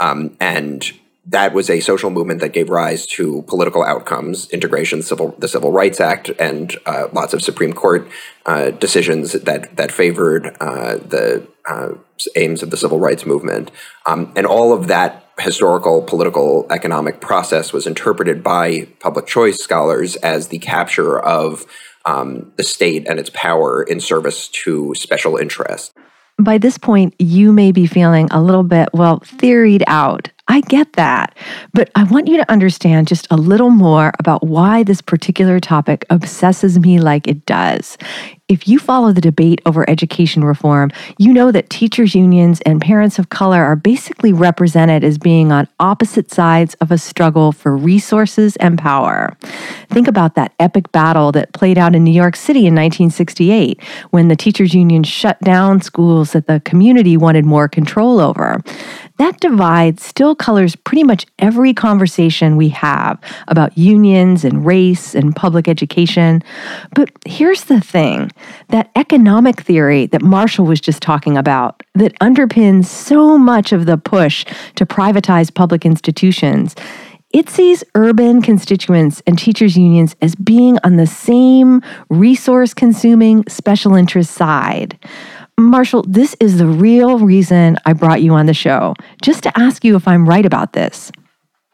Um, 0.00 0.36
and 0.40 0.92
that 1.30 1.52
was 1.52 1.68
a 1.68 1.80
social 1.80 2.08
movement 2.08 2.40
that 2.40 2.52
gave 2.54 2.70
rise 2.70 3.06
to 3.06 3.42
political 3.42 3.82
outcomes, 3.82 4.48
integration, 4.50 5.02
civil, 5.02 5.34
the 5.38 5.48
Civil 5.48 5.72
Rights 5.72 6.00
Act, 6.00 6.30
and 6.38 6.74
uh, 6.86 7.08
lots 7.12 7.34
of 7.34 7.42
Supreme 7.42 7.74
Court 7.74 8.08
uh, 8.46 8.70
decisions 8.70 9.32
that 9.32 9.76
that 9.76 9.92
favored 9.92 10.56
uh, 10.60 10.96
the 10.96 11.46
uh, 11.66 11.90
aims 12.36 12.62
of 12.62 12.70
the 12.70 12.76
civil 12.78 12.98
rights 12.98 13.26
movement, 13.26 13.70
um, 14.06 14.32
and 14.36 14.46
all 14.46 14.72
of 14.72 14.88
that 14.88 15.26
historical, 15.38 16.02
political, 16.02 16.66
economic 16.70 17.20
process 17.20 17.72
was 17.72 17.86
interpreted 17.86 18.42
by 18.42 18.88
public 18.98 19.26
choice 19.26 19.58
scholars 19.58 20.16
as 20.16 20.48
the 20.48 20.58
capture 20.58 21.20
of 21.20 21.66
um, 22.06 22.52
the 22.56 22.64
state 22.64 23.06
and 23.06 23.20
its 23.20 23.30
power 23.34 23.82
in 23.82 24.00
service 24.00 24.48
to 24.48 24.94
special 24.94 25.36
interests. 25.36 25.92
By 26.40 26.56
this 26.56 26.78
point, 26.78 27.14
you 27.18 27.52
may 27.52 27.72
be 27.72 27.86
feeling 27.86 28.28
a 28.30 28.40
little 28.40 28.62
bit, 28.62 28.88
well, 28.94 29.20
theoried 29.20 29.82
out 29.86 30.30
I 30.48 30.62
get 30.62 30.94
that. 30.94 31.36
But 31.74 31.90
I 31.94 32.04
want 32.04 32.26
you 32.26 32.38
to 32.38 32.50
understand 32.50 33.06
just 33.06 33.26
a 33.30 33.36
little 33.36 33.70
more 33.70 34.12
about 34.18 34.46
why 34.46 34.82
this 34.82 35.02
particular 35.02 35.60
topic 35.60 36.04
obsesses 36.10 36.78
me 36.78 36.98
like 36.98 37.28
it 37.28 37.44
does. 37.46 37.98
If 38.48 38.66
you 38.66 38.78
follow 38.78 39.12
the 39.12 39.20
debate 39.20 39.60
over 39.66 39.88
education 39.90 40.42
reform, 40.42 40.90
you 41.18 41.34
know 41.34 41.52
that 41.52 41.68
teachers' 41.68 42.14
unions 42.14 42.62
and 42.62 42.80
parents 42.80 43.18
of 43.18 43.28
color 43.28 43.62
are 43.62 43.76
basically 43.76 44.32
represented 44.32 45.04
as 45.04 45.18
being 45.18 45.52
on 45.52 45.68
opposite 45.78 46.30
sides 46.30 46.72
of 46.80 46.90
a 46.90 46.96
struggle 46.96 47.52
for 47.52 47.76
resources 47.76 48.56
and 48.56 48.78
power. 48.78 49.36
Think 49.90 50.08
about 50.08 50.34
that 50.36 50.54
epic 50.58 50.90
battle 50.92 51.30
that 51.32 51.52
played 51.52 51.76
out 51.76 51.94
in 51.94 52.04
New 52.04 52.10
York 52.10 52.36
City 52.36 52.60
in 52.60 52.74
1968 52.74 53.82
when 54.12 54.28
the 54.28 54.36
teachers' 54.36 54.72
union 54.72 55.02
shut 55.02 55.38
down 55.42 55.82
schools 55.82 56.32
that 56.32 56.46
the 56.46 56.60
community 56.64 57.18
wanted 57.18 57.44
more 57.44 57.68
control 57.68 58.18
over. 58.18 58.62
That 59.18 59.40
divide 59.40 59.98
still 60.00 60.34
colors 60.34 60.76
pretty 60.76 61.02
much 61.02 61.26
every 61.38 61.74
conversation 61.74 62.56
we 62.56 62.68
have 62.70 63.18
about 63.48 63.76
unions 63.76 64.44
and 64.44 64.64
race 64.64 65.14
and 65.14 65.34
public 65.34 65.66
education. 65.68 66.42
But 66.94 67.10
here's 67.26 67.64
the 67.64 67.80
thing 67.80 68.30
that 68.68 68.90
economic 68.96 69.60
theory 69.60 70.06
that 70.06 70.22
Marshall 70.22 70.66
was 70.66 70.80
just 70.80 71.02
talking 71.02 71.36
about, 71.36 71.82
that 71.94 72.18
underpins 72.20 72.86
so 72.86 73.38
much 73.38 73.72
of 73.72 73.86
the 73.86 73.98
push 73.98 74.44
to 74.76 74.86
privatize 74.86 75.52
public 75.52 75.84
institutions. 75.84 76.74
It 77.30 77.50
sees 77.50 77.84
urban 77.94 78.40
constituents 78.40 79.22
and 79.26 79.38
teachers' 79.38 79.76
unions 79.76 80.16
as 80.22 80.34
being 80.34 80.78
on 80.82 80.96
the 80.96 81.06
same 81.06 81.82
resource 82.08 82.72
consuming 82.72 83.44
special 83.48 83.94
interest 83.94 84.30
side. 84.30 84.98
Marshall, 85.58 86.04
this 86.08 86.36
is 86.40 86.58
the 86.58 86.66
real 86.66 87.18
reason 87.18 87.76
I 87.84 87.92
brought 87.92 88.22
you 88.22 88.32
on 88.32 88.46
the 88.46 88.54
show, 88.54 88.94
just 89.22 89.42
to 89.42 89.58
ask 89.58 89.84
you 89.84 89.96
if 89.96 90.08
I'm 90.08 90.26
right 90.26 90.46
about 90.46 90.72
this. 90.72 91.12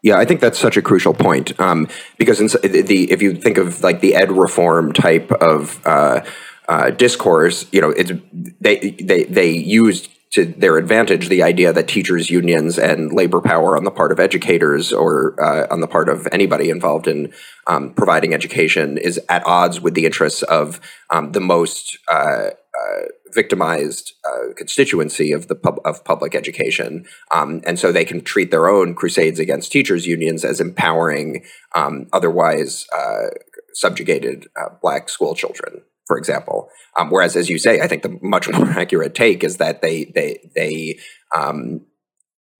Yeah, 0.05 0.17
I 0.17 0.25
think 0.25 0.39
that's 0.39 0.59
such 0.59 0.77
a 0.77 0.81
crucial 0.83 1.13
point 1.15 1.59
um, 1.59 1.87
because 2.17 2.37
the 2.37 3.11
if 3.11 3.23
you 3.23 3.35
think 3.35 3.57
of 3.57 3.81
like 3.81 4.01
the 4.01 4.13
ed 4.13 4.31
reform 4.31 4.93
type 4.93 5.31
of 5.31 5.81
uh, 5.85 6.21
uh, 6.67 6.89
discourse, 6.91 7.65
you 7.71 7.81
know, 7.81 7.89
it's 7.89 8.11
they 8.59 8.91
they 8.91 9.23
they 9.23 9.49
used 9.49 10.09
to 10.35 10.45
their 10.45 10.77
advantage 10.77 11.29
the 11.29 11.41
idea 11.43 11.71
that 11.71 11.87
teachers 11.87 12.29
unions 12.29 12.77
and 12.77 13.13
labor 13.13 13.39
power 13.39 13.77
on 13.77 13.85
the 13.85 13.91
part 13.91 14.11
of 14.11 14.19
educators 14.19 14.91
or 14.91 15.41
uh, 15.41 15.65
on 15.71 15.79
the 15.79 15.87
part 15.87 16.09
of 16.09 16.27
anybody 16.31 16.69
involved 16.69 17.07
in 17.07 17.31
um, 17.67 17.93
providing 17.93 18.33
education 18.33 18.97
is 18.97 19.19
at 19.29 19.45
odds 19.45 19.79
with 19.79 19.93
the 19.93 20.05
interests 20.05 20.43
of 20.43 20.81
um, 21.09 21.31
the 21.31 21.39
most 21.39 21.97
uh, 22.11 22.49
uh, 22.49 23.01
victimized 23.33 24.13
uh, 24.27 24.53
constituency 24.57 25.31
of 25.31 25.47
the 25.47 25.55
pub- 25.55 25.79
of 25.85 26.03
public 26.03 26.35
education, 26.35 27.05
um, 27.31 27.61
and 27.65 27.79
so 27.79 27.91
they 27.91 28.05
can 28.05 28.21
treat 28.21 28.51
their 28.51 28.67
own 28.67 28.93
crusades 28.93 29.39
against 29.39 29.71
teachers 29.71 30.05
unions 30.05 30.43
as 30.43 30.59
empowering 30.59 31.45
um, 31.75 32.07
otherwise 32.11 32.87
uh, 32.93 33.27
subjugated 33.73 34.47
uh, 34.59 34.69
black 34.81 35.07
school 35.07 35.35
children, 35.35 35.81
for 36.07 36.17
example. 36.17 36.69
Um, 36.97 37.09
whereas, 37.09 37.35
as 37.35 37.49
you 37.49 37.57
say, 37.57 37.81
I 37.81 37.87
think 37.87 38.03
the 38.03 38.17
much 38.21 38.49
more 38.49 38.69
accurate 38.69 39.15
take 39.15 39.43
is 39.43 39.57
that 39.57 39.81
they 39.81 40.05
they 40.05 40.49
they 40.55 40.99
um, 41.35 41.81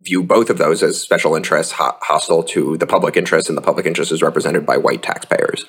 view 0.02 0.24
both 0.24 0.50
of 0.50 0.58
those 0.58 0.84
as 0.84 1.00
special 1.02 1.36
interests 1.36 1.74
ho- 1.74 1.98
hostile 2.02 2.44
to 2.44 2.78
the 2.78 2.88
public 2.88 3.18
interest, 3.18 3.50
and 3.50 3.58
the 3.58 3.62
public 3.62 3.86
interest 3.86 4.12
is 4.12 4.22
represented 4.22 4.66
by 4.66 4.78
white 4.78 5.04
taxpayers. 5.04 5.66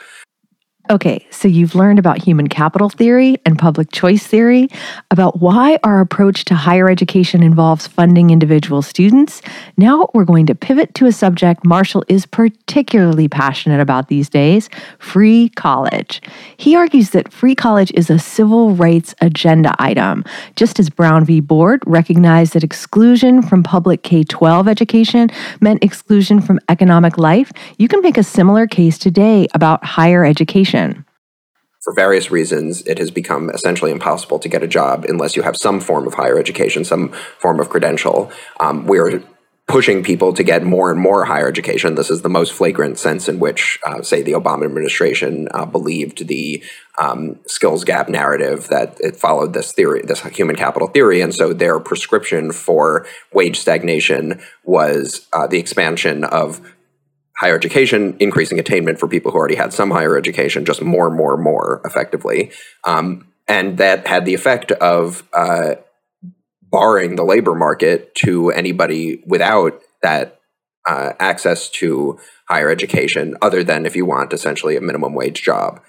Okay, 0.88 1.26
so 1.30 1.48
you've 1.48 1.74
learned 1.74 1.98
about 1.98 2.22
human 2.22 2.46
capital 2.46 2.88
theory 2.88 3.38
and 3.44 3.58
public 3.58 3.90
choice 3.90 4.24
theory, 4.24 4.68
about 5.10 5.40
why 5.40 5.80
our 5.82 6.00
approach 6.00 6.44
to 6.44 6.54
higher 6.54 6.88
education 6.88 7.42
involves 7.42 7.88
funding 7.88 8.30
individual 8.30 8.82
students. 8.82 9.42
Now 9.76 10.08
we're 10.14 10.24
going 10.24 10.46
to 10.46 10.54
pivot 10.54 10.94
to 10.94 11.06
a 11.06 11.12
subject 11.12 11.64
Marshall 11.64 12.04
is 12.06 12.24
particularly 12.24 13.26
passionate 13.26 13.80
about 13.80 14.06
these 14.06 14.28
days 14.28 14.70
free 15.00 15.48
college. 15.50 16.22
He 16.56 16.76
argues 16.76 17.10
that 17.10 17.32
free 17.32 17.56
college 17.56 17.90
is 17.94 18.08
a 18.08 18.20
civil 18.20 18.70
rights 18.76 19.12
agenda 19.20 19.74
item, 19.80 20.24
just 20.54 20.78
as 20.78 20.88
Brown 20.88 21.24
v. 21.24 21.40
Board 21.40 21.82
recognized 21.84 22.52
that 22.52 22.62
exclusion 22.62 23.42
from 23.42 23.64
public 23.64 24.04
K 24.04 24.22
12 24.22 24.68
education 24.68 25.30
meant 25.60 25.82
exclusion 25.82 26.40
from 26.40 26.60
economic 26.68 27.18
life. 27.18 27.50
You 27.76 27.88
can 27.88 28.02
make 28.02 28.16
a 28.16 28.22
similar 28.22 28.68
case 28.68 28.98
today 28.98 29.48
about 29.52 29.84
higher 29.84 30.24
education 30.24 30.75
for 31.86 31.94
various 31.94 32.32
reasons, 32.32 32.82
it 32.82 32.98
has 32.98 33.12
become 33.12 33.48
essentially 33.50 33.92
impossible 33.92 34.40
to 34.40 34.48
get 34.48 34.64
a 34.64 34.66
job 34.66 35.04
unless 35.08 35.36
you 35.36 35.42
have 35.42 35.56
some 35.56 35.78
form 35.78 36.04
of 36.08 36.14
higher 36.14 36.36
education, 36.36 36.84
some 36.84 37.12
form 37.38 37.60
of 37.60 37.68
credential. 37.68 38.28
Um, 38.58 38.86
we're 38.86 39.22
pushing 39.68 40.02
people 40.02 40.32
to 40.32 40.42
get 40.42 40.64
more 40.64 40.90
and 40.90 41.00
more 41.00 41.24
higher 41.24 41.46
education. 41.46 41.94
This 41.94 42.10
is 42.10 42.22
the 42.22 42.28
most 42.28 42.52
flagrant 42.52 42.98
sense 42.98 43.28
in 43.28 43.38
which, 43.38 43.78
uh, 43.86 44.02
say, 44.02 44.22
the 44.22 44.32
Obama 44.32 44.64
administration 44.64 45.48
uh, 45.52 45.64
believed 45.64 46.26
the 46.26 46.62
um, 46.98 47.38
skills 47.46 47.84
gap 47.84 48.08
narrative 48.08 48.66
that 48.68 48.96
it 49.00 49.14
followed 49.14 49.52
this 49.52 49.72
theory, 49.72 50.02
this 50.02 50.20
human 50.22 50.56
capital 50.56 50.88
theory, 50.88 51.20
and 51.20 51.34
so 51.34 51.52
their 51.52 51.78
prescription 51.78 52.50
for 52.50 53.06
wage 53.32 53.58
stagnation 53.58 54.40
was 54.64 55.28
uh, 55.32 55.46
the 55.46 55.58
expansion 55.58 56.24
of 56.24 56.60
higher 57.38 57.54
education, 57.54 58.16
increasing 58.18 58.58
attainment 58.58 58.98
for 58.98 59.08
people 59.08 59.30
who 59.30 59.38
already 59.38 59.54
had 59.54 59.72
some 59.72 59.90
higher 59.90 60.16
education, 60.16 60.64
just 60.64 60.82
more, 60.82 61.10
more, 61.10 61.36
more 61.36 61.82
effectively. 61.84 62.50
Um, 62.84 63.28
and 63.46 63.78
that 63.78 64.06
had 64.06 64.24
the 64.24 64.34
effect 64.34 64.72
of 64.72 65.22
uh, 65.32 65.76
barring 66.62 67.16
the 67.16 67.24
labor 67.24 67.54
market 67.54 68.14
to 68.16 68.50
anybody 68.50 69.22
without 69.26 69.80
that 70.02 70.40
uh, 70.86 71.12
access 71.18 71.68
to 71.68 72.18
higher 72.48 72.70
education, 72.70 73.36
other 73.42 73.62
than 73.64 73.86
if 73.86 73.96
you 73.96 74.06
want 74.06 74.32
essentially 74.32 74.76
a 74.76 74.80
minimum 74.80 75.14
wage 75.14 75.42
job. 75.42 75.80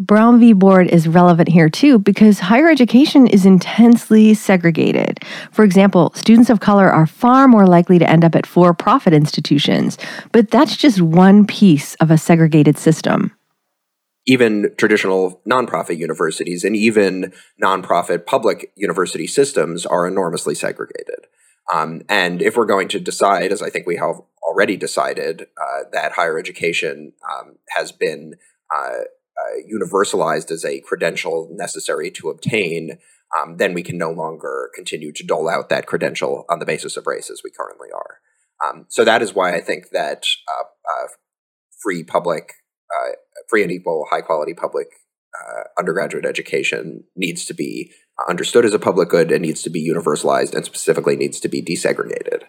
Brown 0.00 0.38
v. 0.38 0.52
Board 0.52 0.86
is 0.86 1.08
relevant 1.08 1.48
here 1.48 1.68
too 1.68 1.98
because 1.98 2.38
higher 2.38 2.68
education 2.68 3.26
is 3.26 3.44
intensely 3.44 4.32
segregated. 4.32 5.18
For 5.50 5.64
example, 5.64 6.12
students 6.14 6.50
of 6.50 6.60
color 6.60 6.88
are 6.88 7.06
far 7.06 7.48
more 7.48 7.66
likely 7.66 7.98
to 7.98 8.08
end 8.08 8.24
up 8.24 8.36
at 8.36 8.46
for 8.46 8.72
profit 8.72 9.12
institutions, 9.12 9.98
but 10.30 10.50
that's 10.50 10.76
just 10.76 11.00
one 11.00 11.46
piece 11.46 11.96
of 11.96 12.12
a 12.12 12.18
segregated 12.18 12.78
system. 12.78 13.32
Even 14.24 14.72
traditional 14.76 15.40
nonprofit 15.50 15.98
universities 15.98 16.62
and 16.62 16.76
even 16.76 17.32
nonprofit 17.60 18.24
public 18.24 18.70
university 18.76 19.26
systems 19.26 19.84
are 19.84 20.06
enormously 20.06 20.54
segregated. 20.54 21.26
Um, 21.72 22.02
and 22.08 22.40
if 22.40 22.56
we're 22.56 22.66
going 22.66 22.88
to 22.88 23.00
decide, 23.00 23.50
as 23.50 23.62
I 23.62 23.70
think 23.70 23.86
we 23.86 23.96
have 23.96 24.20
already 24.42 24.76
decided, 24.76 25.46
uh, 25.60 25.84
that 25.92 26.12
higher 26.12 26.38
education 26.38 27.14
um, 27.28 27.56
has 27.70 27.90
been 27.90 28.34
uh, 28.74 29.04
uh, 29.38 29.60
universalized 29.72 30.50
as 30.50 30.64
a 30.64 30.80
credential 30.80 31.48
necessary 31.52 32.10
to 32.10 32.28
obtain, 32.28 32.98
um, 33.38 33.56
then 33.56 33.74
we 33.74 33.82
can 33.82 33.98
no 33.98 34.10
longer 34.10 34.70
continue 34.74 35.12
to 35.12 35.24
dole 35.24 35.48
out 35.48 35.68
that 35.68 35.86
credential 35.86 36.44
on 36.48 36.58
the 36.58 36.66
basis 36.66 36.96
of 36.96 37.06
race 37.06 37.30
as 37.30 37.42
we 37.44 37.50
currently 37.50 37.88
are. 37.94 38.18
Um, 38.66 38.86
so 38.88 39.04
that 39.04 39.22
is 39.22 39.34
why 39.34 39.54
I 39.54 39.60
think 39.60 39.90
that 39.90 40.26
uh, 40.48 40.64
uh, 40.64 41.08
free 41.82 42.02
public, 42.02 42.54
uh, 42.94 43.12
free 43.48 43.62
and 43.62 43.70
equal, 43.70 44.06
high 44.10 44.22
quality 44.22 44.54
public 44.54 44.88
uh, 45.38 45.62
undergraduate 45.78 46.24
education 46.24 47.04
needs 47.14 47.44
to 47.44 47.54
be 47.54 47.92
understood 48.28 48.64
as 48.64 48.74
a 48.74 48.78
public 48.78 49.08
good 49.08 49.30
and 49.30 49.42
needs 49.42 49.62
to 49.62 49.70
be 49.70 49.86
universalized 49.86 50.54
and 50.54 50.64
specifically 50.64 51.16
needs 51.16 51.38
to 51.40 51.48
be 51.48 51.62
desegregated. 51.62 52.42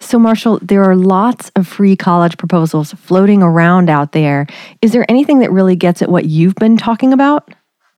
So, 0.00 0.18
Marshall, 0.18 0.58
there 0.62 0.84
are 0.84 0.96
lots 0.96 1.50
of 1.56 1.66
free 1.66 1.96
college 1.96 2.36
proposals 2.36 2.92
floating 2.92 3.42
around 3.42 3.90
out 3.90 4.12
there. 4.12 4.46
Is 4.82 4.92
there 4.92 5.04
anything 5.08 5.40
that 5.40 5.50
really 5.50 5.76
gets 5.76 6.02
at 6.02 6.10
what 6.10 6.26
you've 6.26 6.54
been 6.56 6.76
talking 6.76 7.12
about? 7.12 7.52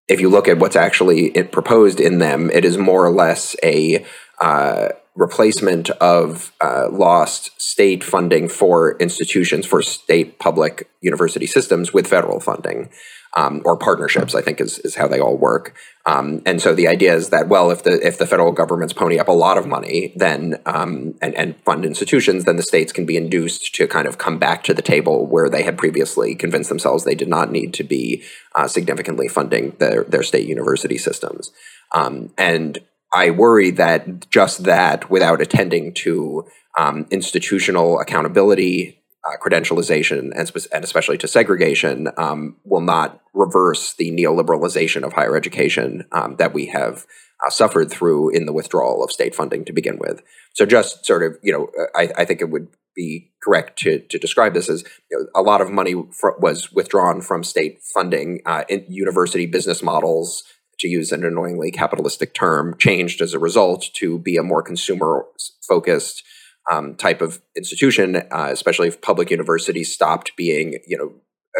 If 0.08 0.20
you 0.20 0.28
look 0.28 0.48
at 0.48 0.58
what's 0.58 0.76
actually 0.76 1.30
proposed 1.30 2.00
in 2.00 2.18
them, 2.18 2.50
it 2.50 2.64
is 2.64 2.78
more 2.78 3.04
or 3.04 3.10
less 3.10 3.56
a 3.62 4.04
uh, 4.40 4.88
replacement 5.16 5.90
of 5.90 6.52
uh, 6.60 6.88
lost 6.90 7.60
state 7.60 8.04
funding 8.04 8.48
for 8.48 8.96
institutions, 8.98 9.66
for 9.66 9.82
state 9.82 10.38
public 10.38 10.88
university 11.00 11.46
systems 11.46 11.92
with 11.92 12.06
federal 12.06 12.38
funding 12.38 12.90
um, 13.36 13.62
or 13.64 13.76
partnerships. 13.76 14.34
I 14.34 14.42
think 14.42 14.60
is 14.60 14.78
is 14.80 14.94
how 14.94 15.08
they 15.08 15.20
all 15.20 15.36
work. 15.36 15.74
Um, 16.04 16.42
and 16.46 16.60
so 16.60 16.74
the 16.74 16.86
idea 16.86 17.14
is 17.14 17.30
that 17.30 17.48
well, 17.48 17.70
if 17.70 17.82
the 17.82 18.04
if 18.06 18.18
the 18.18 18.26
federal 18.26 18.52
government's 18.52 18.92
pony 18.92 19.18
up 19.18 19.28
a 19.28 19.32
lot 19.32 19.58
of 19.58 19.66
money, 19.66 20.12
then 20.16 20.56
um, 20.66 21.14
and 21.22 21.34
and 21.34 21.56
fund 21.64 21.84
institutions, 21.84 22.44
then 22.44 22.56
the 22.56 22.62
states 22.62 22.92
can 22.92 23.06
be 23.06 23.16
induced 23.16 23.74
to 23.74 23.86
kind 23.86 24.06
of 24.06 24.18
come 24.18 24.38
back 24.38 24.62
to 24.64 24.74
the 24.74 24.82
table 24.82 25.26
where 25.26 25.48
they 25.48 25.62
had 25.62 25.78
previously 25.78 26.34
convinced 26.34 26.68
themselves 26.68 27.04
they 27.04 27.14
did 27.14 27.28
not 27.28 27.50
need 27.50 27.72
to 27.74 27.84
be 27.84 28.22
uh, 28.54 28.68
significantly 28.68 29.28
funding 29.28 29.76
their 29.78 30.04
their 30.04 30.22
state 30.22 30.46
university 30.46 30.98
systems. 30.98 31.52
Um, 31.94 32.32
and 32.36 32.80
I 33.16 33.30
worry 33.30 33.70
that 33.70 34.28
just 34.28 34.64
that, 34.64 35.10
without 35.10 35.40
attending 35.40 35.94
to 36.04 36.44
um, 36.78 37.06
institutional 37.10 37.98
accountability 37.98 39.02
uh, 39.24 39.38
credentialization 39.42 40.32
and, 40.36 40.46
spe- 40.46 40.70
and, 40.70 40.84
especially 40.84 41.16
to 41.18 41.26
segregation 41.26 42.08
um, 42.18 42.56
will 42.64 42.82
not 42.82 43.22
reverse 43.32 43.94
the 43.94 44.10
neoliberalization 44.12 45.02
of 45.02 45.14
higher 45.14 45.34
education 45.34 46.04
um, 46.12 46.36
that 46.36 46.52
we 46.52 46.66
have 46.66 47.06
uh, 47.44 47.48
suffered 47.48 47.90
through 47.90 48.28
in 48.28 48.44
the 48.44 48.52
withdrawal 48.52 49.02
of 49.02 49.10
state 49.10 49.34
funding 49.34 49.64
to 49.64 49.72
begin 49.72 49.98
with. 49.98 50.22
So, 50.52 50.66
just 50.66 51.06
sort 51.06 51.22
of, 51.22 51.38
you 51.42 51.52
know, 51.52 51.68
I, 51.94 52.10
I 52.18 52.24
think 52.26 52.42
it 52.42 52.50
would 52.50 52.68
be 52.94 53.32
correct 53.42 53.78
to, 53.78 54.00
to 54.00 54.18
describe 54.18 54.52
this 54.52 54.68
as 54.68 54.84
you 55.10 55.18
know, 55.18 55.26
a 55.34 55.42
lot 55.42 55.62
of 55.62 55.70
money 55.70 55.94
fr- 56.12 56.38
was 56.38 56.70
withdrawn 56.70 57.22
from 57.22 57.42
state 57.42 57.80
funding. 57.82 58.42
Uh, 58.44 58.64
in 58.68 58.84
university 58.88 59.46
business 59.46 59.82
models, 59.82 60.44
to 60.78 60.88
use 60.88 61.12
an 61.12 61.24
annoyingly 61.24 61.70
capitalistic 61.70 62.34
term, 62.34 62.76
changed 62.78 63.20
as 63.20 63.34
a 63.34 63.38
result 63.38 63.88
to 63.94 64.18
be 64.18 64.36
a 64.36 64.42
more 64.42 64.62
consumer 64.62 65.24
focused 65.66 66.22
um, 66.70 66.94
type 66.96 67.20
of 67.20 67.40
institution, 67.56 68.16
uh, 68.16 68.48
especially 68.50 68.88
if 68.88 69.00
public 69.00 69.30
universities 69.30 69.92
stopped 69.92 70.32
being, 70.36 70.78
you 70.86 70.98
know, 70.98 71.12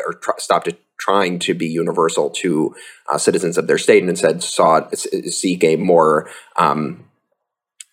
or 0.06 0.14
tr- 0.14 0.32
stopped 0.38 0.68
trying 0.98 1.38
to 1.38 1.54
be 1.54 1.66
universal 1.66 2.30
to 2.30 2.74
uh, 3.08 3.18
citizens 3.18 3.58
of 3.58 3.66
their 3.66 3.78
state 3.78 4.02
and 4.02 4.10
instead 4.10 4.42
sought 4.42 4.96
seek 4.96 5.62
a 5.62 5.76
more 5.76 6.28
um, 6.56 7.05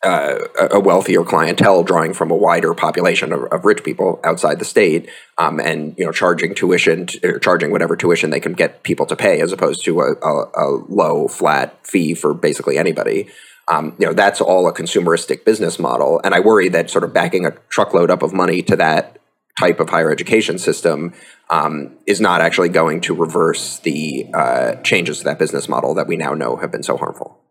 uh, 0.04 0.40
a 0.72 0.80
wealthier 0.80 1.24
clientele 1.24 1.84
drawing 1.84 2.14
from 2.14 2.30
a 2.30 2.36
wider 2.36 2.74
population 2.74 3.32
of, 3.32 3.44
of 3.46 3.64
rich 3.64 3.84
people 3.84 4.20
outside 4.24 4.60
the 4.60 4.66
state, 4.66 5.10
um, 5.38 5.60
and 5.60 5.96
you 5.98 6.06
know 6.06 6.12
charging 6.12 6.54
tuition 6.54 7.08
or 7.24 7.40
charging 7.40 7.72
whatever 7.72 7.96
tuition 7.96 8.30
they 8.30 8.40
can 8.40 8.54
get 8.54 8.84
people 8.84 9.06
to 9.06 9.16
pay, 9.16 9.42
as 9.42 9.52
opposed 9.52 9.84
to 9.86 10.02
a, 10.02 10.14
a, 10.14 10.52
a 10.56 10.66
low 10.90 11.28
flat 11.28 11.86
fee 11.86 12.14
for 12.14 12.34
basically 12.34 12.78
anybody. 12.78 13.28
Um, 13.72 13.96
you 13.98 14.06
know, 14.06 14.14
that's 14.14 14.42
all 14.42 14.68
a 14.68 14.74
consumeristic 14.74 15.46
business 15.46 15.80
model. 15.80 16.20
And 16.26 16.34
I 16.34 16.42
worry 16.42 16.68
that 16.70 16.90
sort 16.90 17.06
of 17.06 17.14
backing 17.14 17.46
a 17.46 17.52
truckload 17.70 18.12
up 18.12 18.22
of 18.22 18.34
money 18.34 18.62
to 18.64 18.76
that 18.76 19.20
type 19.58 19.80
of 19.80 19.90
higher 19.90 20.12
education 20.12 20.58
system 20.58 21.14
um, 21.50 21.96
is 22.06 22.20
not 22.20 22.42
actually 22.42 22.70
going 22.70 23.00
to 23.02 23.14
reverse 23.14 23.80
the 23.80 24.28
uh, 24.34 24.76
changes 24.82 25.20
to 25.20 25.24
that 25.26 25.40
business 25.40 25.70
model 25.70 25.94
that 25.94 26.08
we 26.08 26.18
now 26.18 26.34
know 26.34 26.58
have 26.58 26.72
been 26.72 26.84
so 26.84 26.98
harmful. 26.98 27.43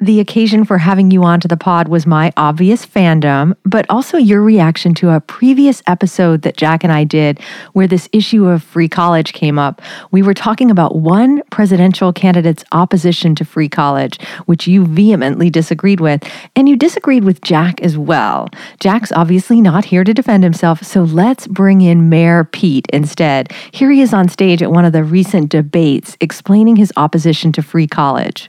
The 0.00 0.20
occasion 0.20 0.64
for 0.64 0.78
having 0.78 1.10
you 1.10 1.24
onto 1.24 1.48
the 1.48 1.56
pod 1.56 1.88
was 1.88 2.06
my 2.06 2.32
obvious 2.36 2.86
fandom, 2.86 3.56
but 3.64 3.84
also 3.90 4.16
your 4.16 4.42
reaction 4.42 4.94
to 4.94 5.10
a 5.10 5.20
previous 5.20 5.82
episode 5.88 6.42
that 6.42 6.56
Jack 6.56 6.84
and 6.84 6.92
I 6.92 7.02
did 7.02 7.40
where 7.72 7.88
this 7.88 8.08
issue 8.12 8.46
of 8.46 8.62
free 8.62 8.88
college 8.88 9.32
came 9.32 9.58
up. 9.58 9.82
We 10.12 10.22
were 10.22 10.34
talking 10.34 10.70
about 10.70 10.94
one 10.94 11.42
presidential 11.50 12.12
candidate's 12.12 12.64
opposition 12.70 13.34
to 13.34 13.44
free 13.44 13.68
college, 13.68 14.20
which 14.46 14.68
you 14.68 14.86
vehemently 14.86 15.50
disagreed 15.50 15.98
with, 15.98 16.22
and 16.54 16.68
you 16.68 16.76
disagreed 16.76 17.24
with 17.24 17.42
Jack 17.42 17.80
as 17.80 17.98
well. 17.98 18.46
Jack's 18.78 19.10
obviously 19.10 19.60
not 19.60 19.86
here 19.86 20.04
to 20.04 20.14
defend 20.14 20.44
himself, 20.44 20.80
so 20.84 21.02
let's 21.02 21.48
bring 21.48 21.80
in 21.80 22.08
Mayor 22.08 22.44
Pete 22.44 22.86
instead. 22.92 23.50
Here 23.72 23.90
he 23.90 24.00
is 24.00 24.14
on 24.14 24.28
stage 24.28 24.62
at 24.62 24.70
one 24.70 24.84
of 24.84 24.92
the 24.92 25.02
recent 25.02 25.50
debates 25.50 26.16
explaining 26.20 26.76
his 26.76 26.92
opposition 26.96 27.50
to 27.50 27.62
free 27.62 27.88
college. 27.88 28.48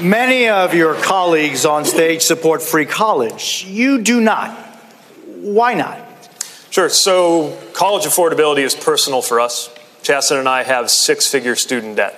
Many 0.00 0.48
of 0.48 0.74
your 0.74 0.94
colleagues 0.94 1.64
on 1.64 1.86
stage 1.86 2.20
support 2.20 2.62
free 2.62 2.84
college. 2.84 3.64
You 3.66 4.02
do 4.02 4.20
not. 4.20 4.54
Why 5.40 5.72
not? 5.72 5.98
Sure. 6.68 6.90
So, 6.90 7.58
college 7.72 8.04
affordability 8.04 8.58
is 8.58 8.74
personal 8.74 9.22
for 9.22 9.40
us. 9.40 9.74
Chasten 10.02 10.36
and 10.36 10.48
I 10.48 10.64
have 10.64 10.90
six 10.90 11.26
figure 11.26 11.56
student 11.56 11.96
debt. 11.96 12.14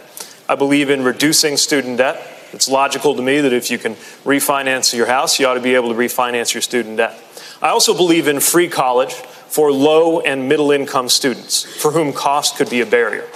I 0.49 0.57
believe 0.57 0.91
in 0.91 1.05
reducing 1.05 1.57
student 1.57 1.99
debt. 1.99 2.21
It's 2.53 2.69
logical 2.69 3.15
to 3.15 3.23
me 3.23 3.41
that 3.41 3.53
if 3.53 3.71
you 3.71 3.79
can 3.79 3.95
refinance 4.25 4.93
your 4.93 5.07
house, 5.07 5.39
you 5.39 5.47
ought 5.47 5.55
to 5.55 5.61
be 5.61 5.77
able 5.77 5.91
to 5.91 5.95
refinance 5.95 6.55
your 6.55 6.63
student 6.63 6.97
debt. 6.97 7.17
I 7.63 7.69
also 7.69 7.95
believe 7.95 8.27
in 8.27 8.41
free 8.41 8.69
college 8.69 9.13
for 9.13 9.71
low 9.71 10.21
and 10.21 10.49
middle 10.49 10.73
income 10.73 11.09
students 11.09 11.63
for 11.63 11.93
whom 11.93 12.13
cost 12.13 12.57
could 12.57 12.71
be 12.71 12.81
a 12.81 12.87
barrier. 12.87 13.29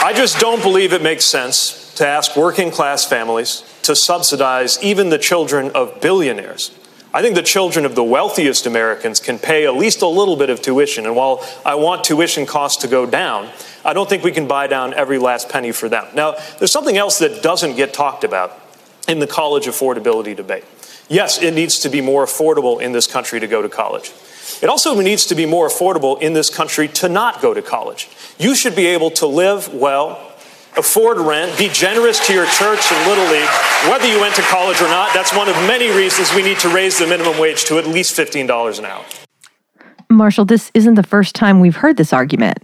I 0.00 0.12
just 0.12 0.38
don't 0.38 0.62
believe 0.62 0.92
it 0.92 1.02
makes 1.02 1.24
sense 1.24 1.92
to 1.96 2.06
ask 2.06 2.36
working 2.36 2.70
class 2.70 3.04
families 3.04 3.64
to 3.82 3.96
subsidize 3.96 4.80
even 4.80 5.08
the 5.08 5.18
children 5.18 5.72
of 5.72 6.00
billionaires. 6.00 6.70
I 7.12 7.20
think 7.20 7.34
the 7.34 7.42
children 7.42 7.84
of 7.84 7.96
the 7.96 8.04
wealthiest 8.04 8.64
Americans 8.66 9.18
can 9.18 9.40
pay 9.40 9.66
at 9.66 9.74
least 9.74 10.00
a 10.02 10.06
little 10.06 10.36
bit 10.36 10.50
of 10.50 10.62
tuition. 10.62 11.04
And 11.04 11.16
while 11.16 11.44
I 11.66 11.74
want 11.74 12.04
tuition 12.04 12.46
costs 12.46 12.82
to 12.82 12.88
go 12.88 13.06
down, 13.06 13.50
I 13.84 13.92
don't 13.92 14.08
think 14.08 14.22
we 14.22 14.30
can 14.30 14.46
buy 14.46 14.68
down 14.68 14.94
every 14.94 15.18
last 15.18 15.48
penny 15.48 15.72
for 15.72 15.88
them. 15.88 16.06
Now, 16.14 16.36
there's 16.58 16.72
something 16.72 16.96
else 16.96 17.18
that 17.18 17.42
doesn't 17.42 17.74
get 17.74 17.92
talked 17.92 18.22
about 18.22 18.56
in 19.08 19.18
the 19.18 19.26
college 19.26 19.66
affordability 19.66 20.36
debate. 20.36 20.64
Yes, 21.08 21.42
it 21.42 21.54
needs 21.54 21.80
to 21.80 21.88
be 21.88 22.00
more 22.00 22.24
affordable 22.24 22.80
in 22.80 22.92
this 22.92 23.08
country 23.08 23.40
to 23.40 23.48
go 23.48 23.62
to 23.62 23.68
college. 23.68 24.12
It 24.60 24.68
also 24.68 24.98
needs 25.00 25.26
to 25.26 25.34
be 25.34 25.46
more 25.46 25.68
affordable 25.68 26.20
in 26.20 26.32
this 26.32 26.50
country 26.50 26.88
to 26.88 27.08
not 27.08 27.40
go 27.40 27.54
to 27.54 27.62
college. 27.62 28.08
You 28.38 28.54
should 28.54 28.74
be 28.74 28.86
able 28.86 29.10
to 29.12 29.26
live 29.26 29.72
well, 29.72 30.32
afford 30.76 31.18
rent, 31.18 31.56
be 31.58 31.68
generous 31.68 32.24
to 32.26 32.32
your 32.32 32.46
church 32.46 32.90
and 32.92 33.08
Little 33.08 33.30
League, 33.32 33.48
whether 33.90 34.06
you 34.06 34.20
went 34.20 34.34
to 34.36 34.42
college 34.42 34.80
or 34.80 34.88
not. 34.88 35.12
That's 35.14 35.34
one 35.34 35.48
of 35.48 35.54
many 35.66 35.90
reasons 35.90 36.32
we 36.34 36.42
need 36.42 36.58
to 36.60 36.68
raise 36.68 36.98
the 36.98 37.06
minimum 37.06 37.38
wage 37.38 37.64
to 37.66 37.78
at 37.78 37.86
least 37.86 38.16
$15 38.16 38.78
an 38.78 38.84
hour. 38.84 39.04
Marshall, 40.10 40.44
this 40.44 40.70
isn't 40.74 40.94
the 40.94 41.02
first 41.02 41.34
time 41.34 41.60
we've 41.60 41.76
heard 41.76 41.96
this 41.96 42.12
argument. 42.12 42.58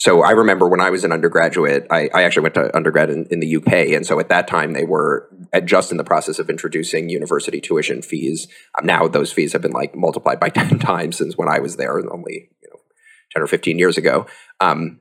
So 0.00 0.22
I 0.22 0.30
remember 0.30 0.66
when 0.66 0.80
I 0.80 0.88
was 0.88 1.04
an 1.04 1.12
undergraduate, 1.12 1.86
I, 1.90 2.08
I 2.14 2.22
actually 2.22 2.44
went 2.44 2.54
to 2.54 2.74
undergrad 2.74 3.10
in, 3.10 3.26
in, 3.30 3.40
the 3.40 3.56
UK. 3.56 3.92
And 3.94 4.06
so 4.06 4.18
at 4.18 4.30
that 4.30 4.48
time, 4.48 4.72
they 4.72 4.84
were 4.84 5.28
just 5.66 5.90
in 5.90 5.98
the 5.98 6.04
process 6.04 6.38
of 6.38 6.48
introducing 6.48 7.10
university 7.10 7.60
tuition 7.60 8.00
fees. 8.00 8.48
Um, 8.78 8.86
now 8.86 9.08
those 9.08 9.30
fees 9.30 9.52
have 9.52 9.60
been 9.60 9.72
like 9.72 9.94
multiplied 9.94 10.40
by 10.40 10.48
10 10.54 10.78
times 10.78 11.18
since 11.18 11.36
when 11.36 11.50
I 11.50 11.58
was 11.58 11.76
there 11.76 11.98
only 11.98 12.48
you 12.62 12.70
know, 12.70 12.80
10 13.34 13.42
or 13.42 13.46
15 13.46 13.78
years 13.78 13.98
ago. 13.98 14.26
Um, 14.58 15.00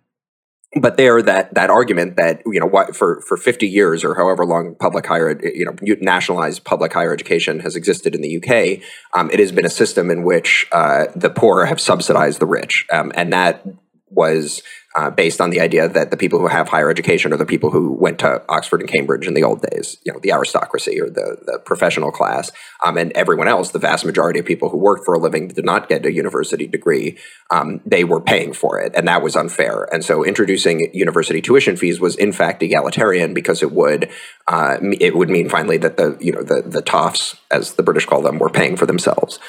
but 0.80 0.98
there, 0.98 1.22
that 1.24 1.56
that 1.56 1.72
argument 1.72 2.16
that 2.18 2.44
you 2.46 2.60
know 2.60 2.68
what 2.68 2.96
for 2.96 3.22
for 3.22 3.38
50 3.38 3.68
years 3.68 4.04
or 4.04 4.14
however 4.14 4.46
long 4.46 4.76
public 4.80 5.08
higher 5.08 5.36
you 5.44 5.66
know 5.66 5.76
nationalized 6.00 6.64
public 6.64 6.94
higher 6.94 7.12
education 7.12 7.62
has 7.62 7.76
existed 7.76 8.14
in 8.14 8.22
the 8.22 8.38
UK, 8.38 8.84
um, 9.20 9.32
it 9.32 9.40
has 9.40 9.52
been 9.52 9.66
a 9.66 9.70
system 9.70 10.12
in 10.12 10.22
which 10.24 10.68
uh, 10.72 11.06
the 11.16 11.32
poor 11.32 11.66
have 11.66 11.82
subsidized 11.82 12.40
the 12.40 12.46
rich, 12.46 12.86
um, 12.92 13.12
and 13.16 13.34
that 13.34 13.66
was 14.12 14.62
uh, 15.00 15.10
based 15.10 15.40
on 15.40 15.50
the 15.50 15.62
idea 15.62 15.88
that 15.88 16.12
the 16.12 16.18
people 16.18 16.40
who 16.40 16.48
have 16.48 16.68
higher 16.68 16.90
education 16.90 17.32
are 17.32 17.38
the 17.38 17.46
people 17.46 17.72
who 17.72 17.94
went 17.94 18.20
to 18.20 18.44
Oxford 18.50 18.82
and 18.82 18.90
Cambridge 18.90 19.28
in 19.28 19.34
the 19.34 19.44
old 19.44 19.62
days, 19.62 19.98
you 20.04 20.12
know, 20.12 20.20
the 20.20 20.34
aristocracy 20.34 21.00
or 21.00 21.10
the, 21.10 21.38
the 21.46 21.58
professional 21.66 22.12
class. 22.12 22.52
Um, 22.86 22.98
and 22.98 23.14
everyone 23.14 23.48
else, 23.48 23.72
the 23.72 23.80
vast 23.80 24.04
majority 24.06 24.40
of 24.40 24.46
people 24.46 24.68
who 24.68 24.78
worked 24.78 25.06
for 25.06 25.14
a 25.14 25.18
living 25.18 25.48
did 25.48 25.64
not 25.64 25.88
get 25.88 26.06
a 26.06 26.12
university 26.12 26.68
degree, 26.68 27.18
um, 27.50 27.80
they 27.86 28.04
were 28.04 28.20
paying 28.20 28.52
for 28.52 28.78
it. 28.82 28.92
And 28.94 29.08
that 29.08 29.22
was 29.22 29.38
unfair. 29.38 29.88
And 29.94 30.04
so 30.04 30.26
introducing 30.26 30.94
university 30.94 31.42
tuition 31.42 31.78
fees 31.78 32.02
was 32.02 32.18
in 32.18 32.34
fact 32.34 32.62
egalitarian 32.62 33.34
because 33.34 33.64
it 33.64 33.72
would 33.72 34.10
uh, 34.50 34.80
it 35.00 35.16
would 35.16 35.30
mean 35.30 35.48
finally 35.48 35.78
that 35.78 35.96
the, 35.96 36.18
you 36.20 36.34
know, 36.34 36.44
the, 36.44 36.62
the 36.62 36.82
toffs, 36.82 37.38
as 37.52 37.76
the 37.76 37.84
British 37.84 38.06
call 38.06 38.22
them, 38.22 38.38
were 38.38 38.50
paying 38.50 38.76
for 38.76 38.86
themselves. 38.86 39.40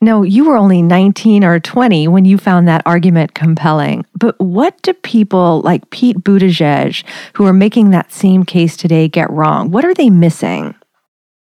No, 0.00 0.22
you 0.22 0.44
were 0.44 0.56
only 0.56 0.80
19 0.80 1.42
or 1.42 1.58
20 1.58 2.06
when 2.06 2.24
you 2.24 2.38
found 2.38 2.68
that 2.68 2.82
argument 2.86 3.34
compelling. 3.34 4.06
But 4.14 4.38
what 4.38 4.80
do 4.82 4.94
people 4.94 5.60
like 5.62 5.90
Pete 5.90 6.18
Buttigieg, 6.18 7.02
who 7.34 7.46
are 7.46 7.52
making 7.52 7.90
that 7.90 8.12
same 8.12 8.44
case 8.44 8.76
today, 8.76 9.08
get 9.08 9.28
wrong? 9.30 9.72
What 9.72 9.84
are 9.84 9.94
they 9.94 10.08
missing? 10.08 10.76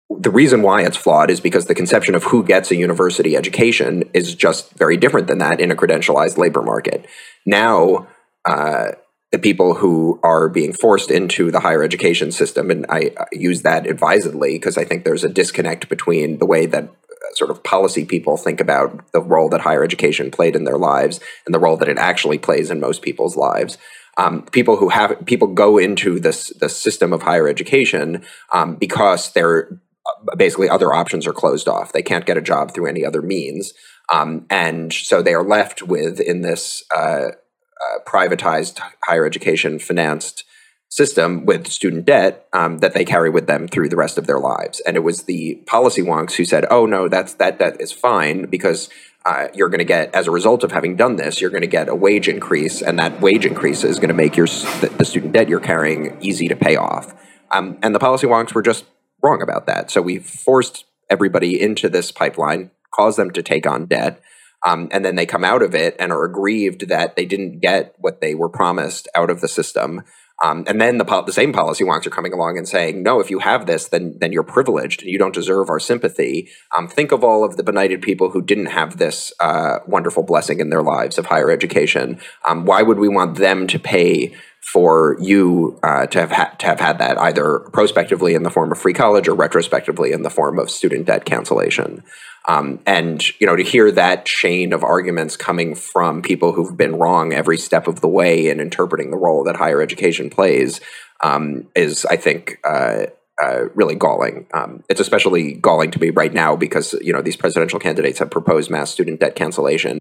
The 0.09 0.31
reason 0.31 0.63
why 0.63 0.83
it's 0.83 0.97
flawed 0.97 1.29
is 1.29 1.41
because 1.41 1.67
the 1.67 1.75
conception 1.75 2.15
of 2.15 2.23
who 2.23 2.45
gets 2.45 2.71
a 2.71 2.77
university 2.77 3.37
education 3.37 4.05
is 4.15 4.37
just 4.37 4.73
very 4.75 4.97
different 4.97 5.27
than 5.27 5.39
that 5.39 5.61
in 5.61 5.73
a 5.73 5.77
credentialized 5.77 6.39
labor 6.39 6.63
market. 6.63 7.05
Now, 7.45 8.07
uh, 8.45 8.93
the 9.33 9.39
people 9.41 9.75
who 9.75 10.21
are 10.23 10.49
being 10.49 10.73
forced 10.73 11.11
into 11.11 11.51
the 11.51 11.59
higher 11.59 11.83
education 11.83 12.31
system, 12.31 12.71
and 12.71 12.87
I, 12.89 13.11
I 13.19 13.27
use 13.33 13.63
that 13.63 13.89
advisedly 13.89 14.53
because 14.53 14.79
I 14.79 14.85
think 14.85 15.05
there's 15.05 15.25
a 15.25 15.29
disconnect 15.29 15.89
between 15.89 16.39
the 16.39 16.47
way 16.47 16.67
that 16.67 16.89
sort 17.35 17.51
of 17.51 17.63
policy 17.63 18.05
people 18.05 18.37
think 18.37 18.61
about 18.61 19.13
the 19.13 19.21
role 19.21 19.49
that 19.49 19.61
higher 19.61 19.85
education 19.85 20.31
played 20.31 20.57
in 20.57 20.65
their 20.65 20.79
lives 20.79 21.21
and 21.45 21.55
the 21.55 21.59
role 21.59 21.77
that 21.77 21.89
it 21.89 21.99
actually 21.99 22.39
plays 22.39 22.71
in 22.71 22.81
most 22.81 23.03
people's 23.03 23.37
lives. 23.37 23.79
Um, 24.19 24.43
people 24.47 24.77
who 24.77 24.89
have 24.89 25.25
people 25.27 25.49
go 25.49 25.77
into 25.77 26.19
this 26.19 26.49
the 26.61 26.69
system 26.69 27.13
of 27.13 27.23
higher 27.23 27.49
education 27.49 28.25
um, 28.53 28.77
because 28.77 29.33
they're 29.33 29.79
uh, 30.07 30.37
basically 30.37 30.71
other 30.71 30.95
options 30.95 31.27
are 31.27 31.35
closed 31.35 31.69
off. 31.69 31.93
They 31.93 32.03
can't 32.03 32.25
get 32.25 32.39
a 32.39 32.43
job 32.43 32.73
through 32.73 32.87
any 32.87 33.05
other 33.05 33.21
means, 33.21 33.75
um, 34.11 34.47
and 34.49 34.93
so 34.93 35.21
they 35.21 35.35
are 35.35 35.45
left 35.45 35.83
with 35.83 36.19
in 36.19 36.41
this 36.41 36.83
uh, 36.95 37.29
uh, 37.29 37.99
privatized 38.07 38.81
higher 39.05 39.27
education 39.27 39.79
financed 39.79 40.45
system 40.89 41.45
with 41.45 41.67
student 41.67 42.05
debt 42.05 42.47
um, 42.53 42.79
that 42.79 42.95
they 42.95 43.05
carry 43.05 43.29
with 43.29 43.47
them 43.47 43.69
through 43.69 43.89
the 43.89 43.97
rest 43.97 44.19
of 44.19 44.27
their 44.27 44.39
lives. 44.39 44.81
And 44.87 44.97
it 44.97 45.01
was 45.01 45.25
the 45.25 45.57
policy 45.67 46.03
wonks 46.03 46.35
who 46.35 46.45
said, 46.45 46.65
"Oh 46.71 46.87
no, 46.87 47.09
that's 47.09 47.35
that 47.35 47.59
debt 47.59 47.81
is 47.81 47.93
fine 47.93 48.47
because." 48.47 48.89
Uh, 49.25 49.49
you're 49.55 49.69
going 49.69 49.81
to 49.81 49.85
get, 49.85 50.15
as 50.15 50.29
a 50.29 50.31
result 50.31 50.63
of 50.63 50.71
having 50.71 50.95
done 50.95 51.17
this, 51.17 51.41
you're 51.41 51.51
going 51.51 51.61
to 51.61 51.67
get 51.67 51.89
a 51.89 51.95
wage 51.97 52.29
increase, 52.29 52.81
and 52.81 52.97
that 52.97 53.21
wage 53.21 53.45
increase 53.45 53.83
is 53.83 53.99
going 53.99 54.07
to 54.07 54.15
make 54.15 54.37
your 54.37 54.47
the, 54.47 54.95
the, 54.99 55.05
student 55.05 55.33
debt 55.33 55.49
you're 55.49 55.59
carrying 55.59 56.17
easy 56.21 56.47
to 56.47 56.55
pay 56.55 56.77
off. 56.77 57.13
Um, 57.51 57.77
and 57.83 57.93
the 57.93 57.99
policy 57.99 58.29
wonks 58.29 58.55
were 58.55 58.63
just 58.63 58.85
wrong 59.25 59.43
about 59.43 59.67
that. 59.67 59.91
So 59.91 60.01
we 60.01 60.21
forced 60.21 60.85
everybody 61.11 61.61
into 61.61 61.89
this 61.89 62.13
pipeline, 62.13 62.71
caused 62.95 63.19
them 63.19 63.33
to 63.33 63.43
take 63.43 63.67
on 63.67 63.87
debt, 63.87 64.23
um, 64.65 64.89
and 64.91 65.05
then 65.05 65.17
they 65.17 65.27
come 65.27 65.45
out 65.45 65.63
of 65.63 65.75
it 65.75 65.97
and 65.99 66.13
are 66.13 66.25
aggrieved 66.25 66.89
that 66.89 67.17
they 67.17 67.25
didn't 67.25 67.61
get 67.61 67.95
what 67.99 68.21
they 68.21 68.35
were 68.35 68.49
promised 68.49 69.09
out 69.15 69.31
of 69.31 69.41
the 69.41 69.49
system. 69.49 70.03
Um, 70.45 70.65
and 70.67 70.81
then 70.81 70.99
the, 70.99 71.05
the 71.05 71.33
same 71.33 71.53
policy 71.53 71.83
wonks 71.83 72.07
are 72.07 72.11
coming 72.11 72.33
along 72.33 72.59
and 72.59 72.69
saying, 72.69 73.03
no, 73.03 73.21
if 73.21 73.31
you 73.31 73.39
have 73.39 73.67
this, 73.67 73.89
then 73.89 74.17
then 74.21 74.33
you're 74.33 74.43
privileged 74.43 75.03
you 75.03 75.19
don't 75.19 75.35
deserve 75.35 75.71
our 75.71 75.81
sympathy. 75.81 76.49
Um, 76.77 76.89
think 76.89 77.13
of 77.13 77.25
all 77.25 77.45
of 77.45 77.57
the 77.57 77.63
benighted 77.63 78.03
people 78.03 78.31
who 78.31 78.43
didn't 78.43 78.67
have 78.67 78.99
this 78.99 79.33
uh, 79.41 79.79
wonderful 79.87 80.23
blessing 80.23 80.61
in 80.61 80.71
their 80.71 80.83
lives 80.83 81.17
of 81.19 81.27
higher 81.27 81.51
education. 81.51 82.21
Um, 82.45 82.65
why 82.67 82.83
would 82.83 82.99
we 82.99 83.09
want 83.09 83.39
them 83.39 83.67
to 83.69 83.79
pay 83.79 84.35
for 84.73 85.17
you 85.21 85.79
uh, 85.83 86.07
to 86.07 86.21
have 86.21 86.33
ha- 86.33 86.55
to 86.59 86.67
have 86.67 86.81
had 86.81 86.99
that 86.99 87.19
either 87.19 87.61
prospectively 87.73 88.35
in 88.35 88.43
the 88.43 88.51
form 88.51 88.73
of 88.73 88.79
free 88.79 88.93
college 88.93 89.29
or 89.29 89.35
retrospectively 89.35 90.13
in 90.13 90.23
the 90.23 90.31
form 90.31 90.59
of 90.59 90.71
student 90.71 91.07
debt 91.07 91.25
cancellation? 91.25 92.03
Um, 92.49 92.81
and 92.87 93.23
you 93.41 93.47
know, 93.47 93.57
to 93.57 93.63
hear 93.63 93.91
that 93.93 94.25
chain 94.25 94.73
of 94.73 94.83
arguments 94.83 95.37
coming 95.37 95.75
from 95.75 96.21
people 96.21 96.53
who've 96.53 96.77
been 96.77 96.97
wrong 96.97 97.33
every 97.33 97.59
step 97.59 97.87
of 97.87 98.01
the 98.01 98.09
way 98.09 98.49
in 98.49 98.61
interpreting 98.61 99.11
the 99.11 99.17
role 99.17 99.45
that 99.45 99.57
higher 99.57 99.81
education 99.81 100.31
plays 100.31 100.81
um, 101.23 101.69
is, 101.75 102.05
I 102.05 102.17
think, 102.17 102.59
uh, 102.65 103.07
uh, 103.41 103.69
really 103.75 103.95
galling. 103.95 104.47
Um, 104.53 104.83
it's 104.89 105.01
especially 105.01 105.55
galling 105.55 105.91
to 105.93 106.01
me 106.01 106.11
right 106.11 106.33
now 106.33 106.57
because 106.57 106.95
you 106.95 107.13
know 107.13 107.23
these 107.23 107.37
presidential 107.37 107.79
candidates 107.79 108.19
have 108.19 108.31
proposed 108.31 108.71
mass 108.71 108.91
student 108.91 109.21
debt 109.21 109.37
cancellation. 109.37 109.99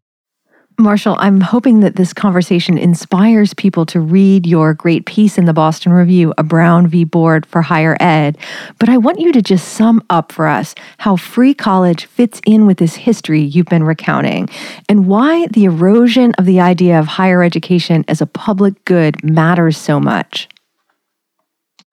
Marshall, 0.78 1.16
I'm 1.20 1.40
hoping 1.40 1.80
that 1.80 1.96
this 1.96 2.12
conversation 2.12 2.78
inspires 2.78 3.54
people 3.54 3.86
to 3.88 4.02
read 4.02 4.46
your 4.46 4.74
great 4.74 5.06
piece 5.06 5.38
in 5.38 5.46
the 5.46 5.54
Boston 5.54 5.94
Review, 5.94 6.34
A 6.38 6.44
Brown 6.44 6.88
v. 6.88 7.06
Board 7.06 7.46
for 7.46 7.62
Higher 7.62 7.96
Ed. 8.02 8.38
But 8.78 8.90
I 8.90 8.98
want 8.98 9.22
you 9.22 9.32
to 9.32 9.42
just 9.42 9.70
sum 9.70 10.04
up 10.10 10.34
for 10.34 10.48
us 10.48 10.76
how 10.98 11.16
free 11.16 11.54
college 11.54 12.06
fits 12.08 12.42
in 12.46 12.66
with 12.66 12.78
this 12.78 12.96
history 12.96 13.42
you've 13.42 13.68
been 13.68 13.86
recounting 13.86 14.50
and 14.90 15.08
why 15.08 15.48
the 15.48 15.64
erosion 15.64 16.34
of 16.38 16.46
the 16.46 16.60
idea 16.60 17.00
of 17.00 17.08
higher 17.08 17.42
education 17.42 18.04
as 18.10 18.20
a 18.20 18.28
public 18.28 18.84
good 18.84 19.24
matters 19.24 19.78
so 19.78 20.00
much. 20.02 20.50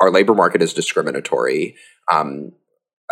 Our 0.01 0.11
labor 0.11 0.35
market 0.35 0.61
is 0.61 0.75
discriminatory. 0.75 1.77
Um, 2.11 2.51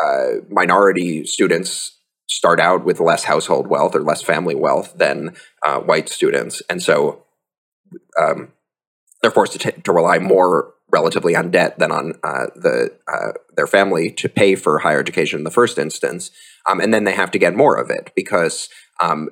uh, 0.03 0.41
minority 0.49 1.25
students 1.27 2.00
start 2.31 2.61
out 2.61 2.85
with 2.85 3.01
less 3.01 3.25
household 3.25 3.66
wealth 3.66 3.95
or 3.95 4.03
less 4.03 4.23
family 4.23 4.55
wealth 4.55 4.95
than 4.97 5.35
uh, 5.64 5.81
white 5.81 6.09
students, 6.09 6.62
and 6.71 6.83
so 6.83 7.25
um, 8.19 8.53
they're 9.21 9.31
forced 9.31 9.53
to, 9.53 9.59
t- 9.59 9.83
to 9.83 9.93
rely 9.93 10.19
more 10.19 10.73
relatively 10.93 11.37
on 11.37 11.51
debt 11.51 11.79
than 11.79 11.93
on 11.93 12.14
uh, 12.23 12.47
the 12.55 12.97
uh, 13.12 13.33
their 13.57 13.66
family 13.66 14.11
to 14.11 14.29
pay 14.29 14.55
for 14.55 14.79
higher 14.79 15.01
education 15.01 15.40
in 15.40 15.45
the 15.45 15.51
first 15.51 15.77
instance, 15.77 16.31
um, 16.69 16.81
and 16.81 16.95
then 16.95 17.05
they 17.05 17.14
have 17.14 17.31
to 17.33 17.38
get 17.38 17.55
more 17.55 17.77
of 17.77 17.90
it 17.90 18.12
because 18.14 18.69
um, 19.01 19.31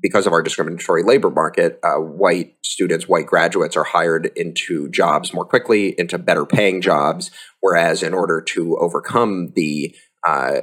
because 0.00 0.26
of 0.26 0.32
our 0.32 0.42
discriminatory 0.42 1.02
labor 1.02 1.30
market, 1.30 1.78
uh, 1.82 1.96
white 1.96 2.54
students, 2.62 3.08
white 3.08 3.26
graduates 3.26 3.76
are 3.76 3.84
hired 3.84 4.26
into 4.36 4.88
jobs 4.90 5.34
more 5.34 5.44
quickly, 5.44 5.94
into 5.98 6.18
better 6.18 6.46
paying 6.46 6.80
jobs. 6.80 7.30
Whereas, 7.60 8.02
in 8.02 8.14
order 8.14 8.40
to 8.40 8.78
overcome 8.78 9.52
the 9.54 9.94
uh, 10.26 10.60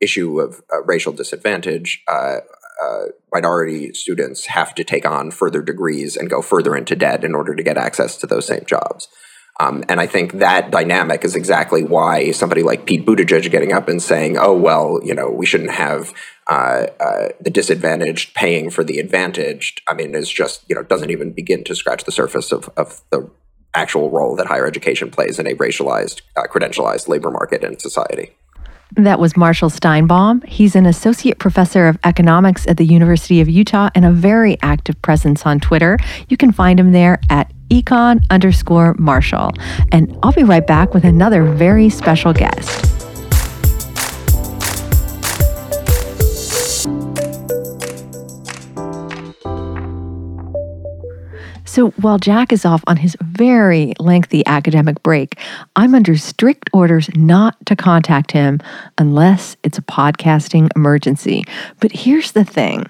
issue 0.00 0.40
of 0.40 0.62
uh, 0.72 0.82
racial 0.84 1.12
disadvantage, 1.12 2.02
uh, 2.08 2.38
uh, 2.82 3.06
minority 3.32 3.92
students 3.92 4.46
have 4.46 4.74
to 4.74 4.84
take 4.84 5.04
on 5.04 5.30
further 5.30 5.62
degrees 5.62 6.16
and 6.16 6.30
go 6.30 6.40
further 6.40 6.76
into 6.76 6.94
debt 6.94 7.24
in 7.24 7.34
order 7.34 7.54
to 7.54 7.62
get 7.62 7.76
access 7.76 8.16
to 8.16 8.26
those 8.26 8.46
same 8.46 8.64
jobs. 8.66 9.08
Um, 9.60 9.82
and 9.88 10.00
I 10.00 10.06
think 10.06 10.34
that 10.34 10.70
dynamic 10.70 11.24
is 11.24 11.34
exactly 11.34 11.82
why 11.82 12.30
somebody 12.30 12.62
like 12.62 12.86
Pete 12.86 13.04
Buttigieg 13.04 13.50
getting 13.50 13.72
up 13.72 13.88
and 13.88 14.00
saying, 14.00 14.36
"Oh 14.38 14.52
well, 14.52 15.00
you 15.02 15.12
know, 15.12 15.28
we 15.28 15.46
shouldn't 15.46 15.72
have 15.72 16.14
uh, 16.46 16.86
uh, 17.00 17.28
the 17.40 17.50
disadvantaged 17.50 18.34
paying 18.34 18.70
for 18.70 18.84
the 18.84 19.00
advantaged." 19.00 19.82
I 19.88 19.94
mean, 19.94 20.14
is 20.14 20.30
just 20.30 20.62
you 20.68 20.76
know 20.76 20.84
doesn't 20.84 21.10
even 21.10 21.32
begin 21.32 21.64
to 21.64 21.74
scratch 21.74 22.04
the 22.04 22.12
surface 22.12 22.52
of 22.52 22.70
of 22.76 23.02
the 23.10 23.28
actual 23.74 24.10
role 24.10 24.36
that 24.36 24.46
higher 24.46 24.66
education 24.66 25.10
plays 25.10 25.38
in 25.38 25.46
a 25.46 25.54
racialized, 25.54 26.22
uh, 26.36 26.44
credentialized 26.44 27.08
labor 27.08 27.30
market 27.30 27.64
and 27.64 27.80
society. 27.80 28.30
That 28.96 29.20
was 29.20 29.36
Marshall 29.36 29.70
Steinbaum. 29.70 30.44
He's 30.46 30.74
an 30.74 30.86
associate 30.86 31.38
professor 31.38 31.88
of 31.88 31.98
economics 32.04 32.66
at 32.66 32.78
the 32.78 32.86
University 32.86 33.40
of 33.40 33.48
Utah 33.48 33.90
and 33.94 34.04
a 34.04 34.10
very 34.10 34.56
active 34.62 35.00
presence 35.02 35.44
on 35.44 35.60
Twitter. 35.60 35.98
You 36.28 36.36
can 36.36 36.52
find 36.52 36.80
him 36.80 36.92
there 36.92 37.20
at 37.28 37.52
econ 37.68 38.24
underscore 38.30 38.94
Marshall. 38.98 39.52
And 39.92 40.18
I'll 40.22 40.32
be 40.32 40.42
right 40.42 40.66
back 40.66 40.94
with 40.94 41.04
another 41.04 41.44
very 41.44 41.90
special 41.90 42.32
guest. 42.32 42.87
So 51.78 51.90
while 51.90 52.18
Jack 52.18 52.52
is 52.52 52.64
off 52.64 52.82
on 52.88 52.96
his 52.96 53.16
very 53.22 53.92
lengthy 54.00 54.44
academic 54.46 55.00
break, 55.04 55.38
I'm 55.76 55.94
under 55.94 56.16
strict 56.16 56.68
orders 56.72 57.08
not 57.14 57.54
to 57.66 57.76
contact 57.76 58.32
him 58.32 58.58
unless 58.98 59.56
it's 59.62 59.78
a 59.78 59.82
podcasting 59.82 60.70
emergency. 60.74 61.44
But 61.78 61.92
here's 61.92 62.32
the 62.32 62.44
thing 62.44 62.86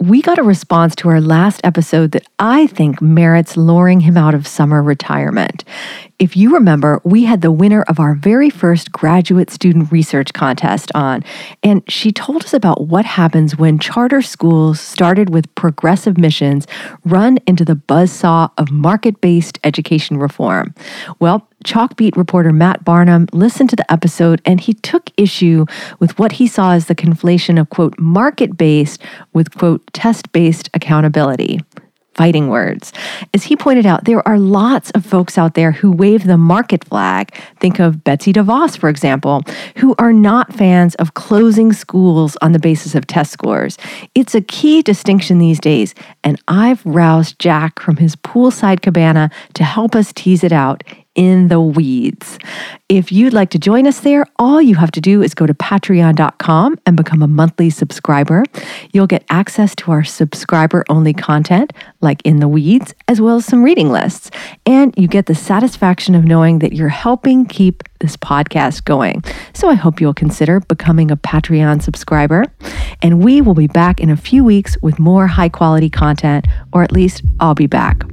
we 0.00 0.22
got 0.22 0.38
a 0.38 0.44
response 0.44 0.94
to 0.94 1.08
our 1.08 1.20
last 1.20 1.60
episode 1.64 2.12
that 2.12 2.24
I 2.38 2.68
think 2.68 3.02
merits 3.02 3.56
luring 3.56 4.00
him 4.00 4.16
out 4.16 4.32
of 4.32 4.46
summer 4.46 4.80
retirement. 4.80 5.64
If 6.20 6.36
you 6.36 6.54
remember, 6.54 7.00
we 7.02 7.24
had 7.24 7.40
the 7.40 7.50
winner 7.50 7.82
of 7.82 7.98
our 7.98 8.14
very 8.14 8.48
first 8.48 8.92
graduate 8.92 9.50
student 9.50 9.90
research 9.90 10.32
contest 10.32 10.92
on, 10.94 11.24
and 11.64 11.82
she 11.90 12.12
told 12.12 12.44
us 12.44 12.54
about 12.54 12.86
what 12.86 13.06
happens 13.06 13.58
when 13.58 13.80
charter 13.80 14.22
schools 14.22 14.80
started 14.80 15.30
with 15.30 15.52
progressive 15.56 16.16
missions 16.16 16.68
run 17.04 17.38
into 17.48 17.64
the 17.64 17.74
buzzsaw 17.74 18.52
of 18.56 18.70
market 18.70 19.20
based 19.20 19.58
education 19.64 20.16
reform. 20.16 20.74
Well, 21.18 21.47
Chalkbeat 21.68 22.16
reporter 22.16 22.50
Matt 22.50 22.82
Barnum 22.82 23.28
listened 23.32 23.68
to 23.68 23.76
the 23.76 23.92
episode 23.92 24.40
and 24.46 24.58
he 24.58 24.72
took 24.72 25.10
issue 25.18 25.66
with 25.98 26.18
what 26.18 26.32
he 26.32 26.46
saw 26.46 26.72
as 26.72 26.86
the 26.86 26.94
conflation 26.94 27.60
of, 27.60 27.68
quote, 27.68 27.98
market 27.98 28.56
based 28.56 29.02
with, 29.34 29.54
quote, 29.54 29.82
test 29.92 30.32
based 30.32 30.70
accountability 30.72 31.60
fighting 32.14 32.48
words. 32.48 32.92
As 33.32 33.44
he 33.44 33.54
pointed 33.54 33.86
out, 33.86 34.04
there 34.04 34.26
are 34.26 34.40
lots 34.40 34.90
of 34.90 35.06
folks 35.06 35.38
out 35.38 35.54
there 35.54 35.70
who 35.70 35.92
wave 35.92 36.24
the 36.24 36.36
market 36.36 36.82
flag. 36.82 37.32
Think 37.60 37.78
of 37.78 38.02
Betsy 38.02 38.32
DeVos, 38.32 38.76
for 38.76 38.88
example, 38.88 39.44
who 39.76 39.94
are 40.00 40.12
not 40.12 40.52
fans 40.52 40.96
of 40.96 41.14
closing 41.14 41.72
schools 41.72 42.36
on 42.42 42.50
the 42.50 42.58
basis 42.58 42.96
of 42.96 43.06
test 43.06 43.30
scores. 43.30 43.78
It's 44.16 44.34
a 44.34 44.40
key 44.40 44.82
distinction 44.82 45.38
these 45.38 45.60
days, 45.60 45.94
and 46.24 46.42
I've 46.48 46.84
roused 46.84 47.38
Jack 47.38 47.78
from 47.78 47.98
his 47.98 48.16
poolside 48.16 48.82
cabana 48.82 49.30
to 49.54 49.62
help 49.62 49.94
us 49.94 50.12
tease 50.12 50.42
it 50.42 50.52
out 50.52 50.82
in 51.18 51.48
the 51.48 51.60
weeds. 51.60 52.38
If 52.88 53.10
you'd 53.10 53.32
like 53.32 53.50
to 53.50 53.58
join 53.58 53.88
us 53.88 54.00
there, 54.00 54.24
all 54.38 54.62
you 54.62 54.76
have 54.76 54.92
to 54.92 55.00
do 55.00 55.20
is 55.20 55.34
go 55.34 55.46
to 55.46 55.52
patreon.com 55.52 56.78
and 56.86 56.96
become 56.96 57.22
a 57.22 57.26
monthly 57.26 57.70
subscriber. 57.70 58.44
You'll 58.92 59.08
get 59.08 59.24
access 59.28 59.74
to 59.76 59.90
our 59.90 60.04
subscriber 60.04 60.84
only 60.88 61.12
content, 61.12 61.72
like 62.00 62.22
In 62.24 62.38
the 62.38 62.46
Weeds, 62.46 62.94
as 63.08 63.20
well 63.20 63.36
as 63.36 63.44
some 63.44 63.64
reading 63.64 63.90
lists. 63.90 64.30
And 64.64 64.94
you 64.96 65.08
get 65.08 65.26
the 65.26 65.34
satisfaction 65.34 66.14
of 66.14 66.24
knowing 66.24 66.60
that 66.60 66.72
you're 66.72 66.88
helping 66.88 67.46
keep 67.46 67.82
this 67.98 68.16
podcast 68.16 68.84
going. 68.84 69.24
So 69.54 69.68
I 69.68 69.74
hope 69.74 70.00
you'll 70.00 70.14
consider 70.14 70.60
becoming 70.60 71.10
a 71.10 71.16
Patreon 71.16 71.82
subscriber. 71.82 72.44
And 73.02 73.24
we 73.24 73.40
will 73.40 73.54
be 73.54 73.66
back 73.66 74.00
in 74.00 74.08
a 74.08 74.16
few 74.16 74.44
weeks 74.44 74.80
with 74.82 75.00
more 75.00 75.26
high 75.26 75.48
quality 75.48 75.90
content, 75.90 76.46
or 76.72 76.84
at 76.84 76.92
least 76.92 77.22
I'll 77.40 77.56
be 77.56 77.66
back. 77.66 78.04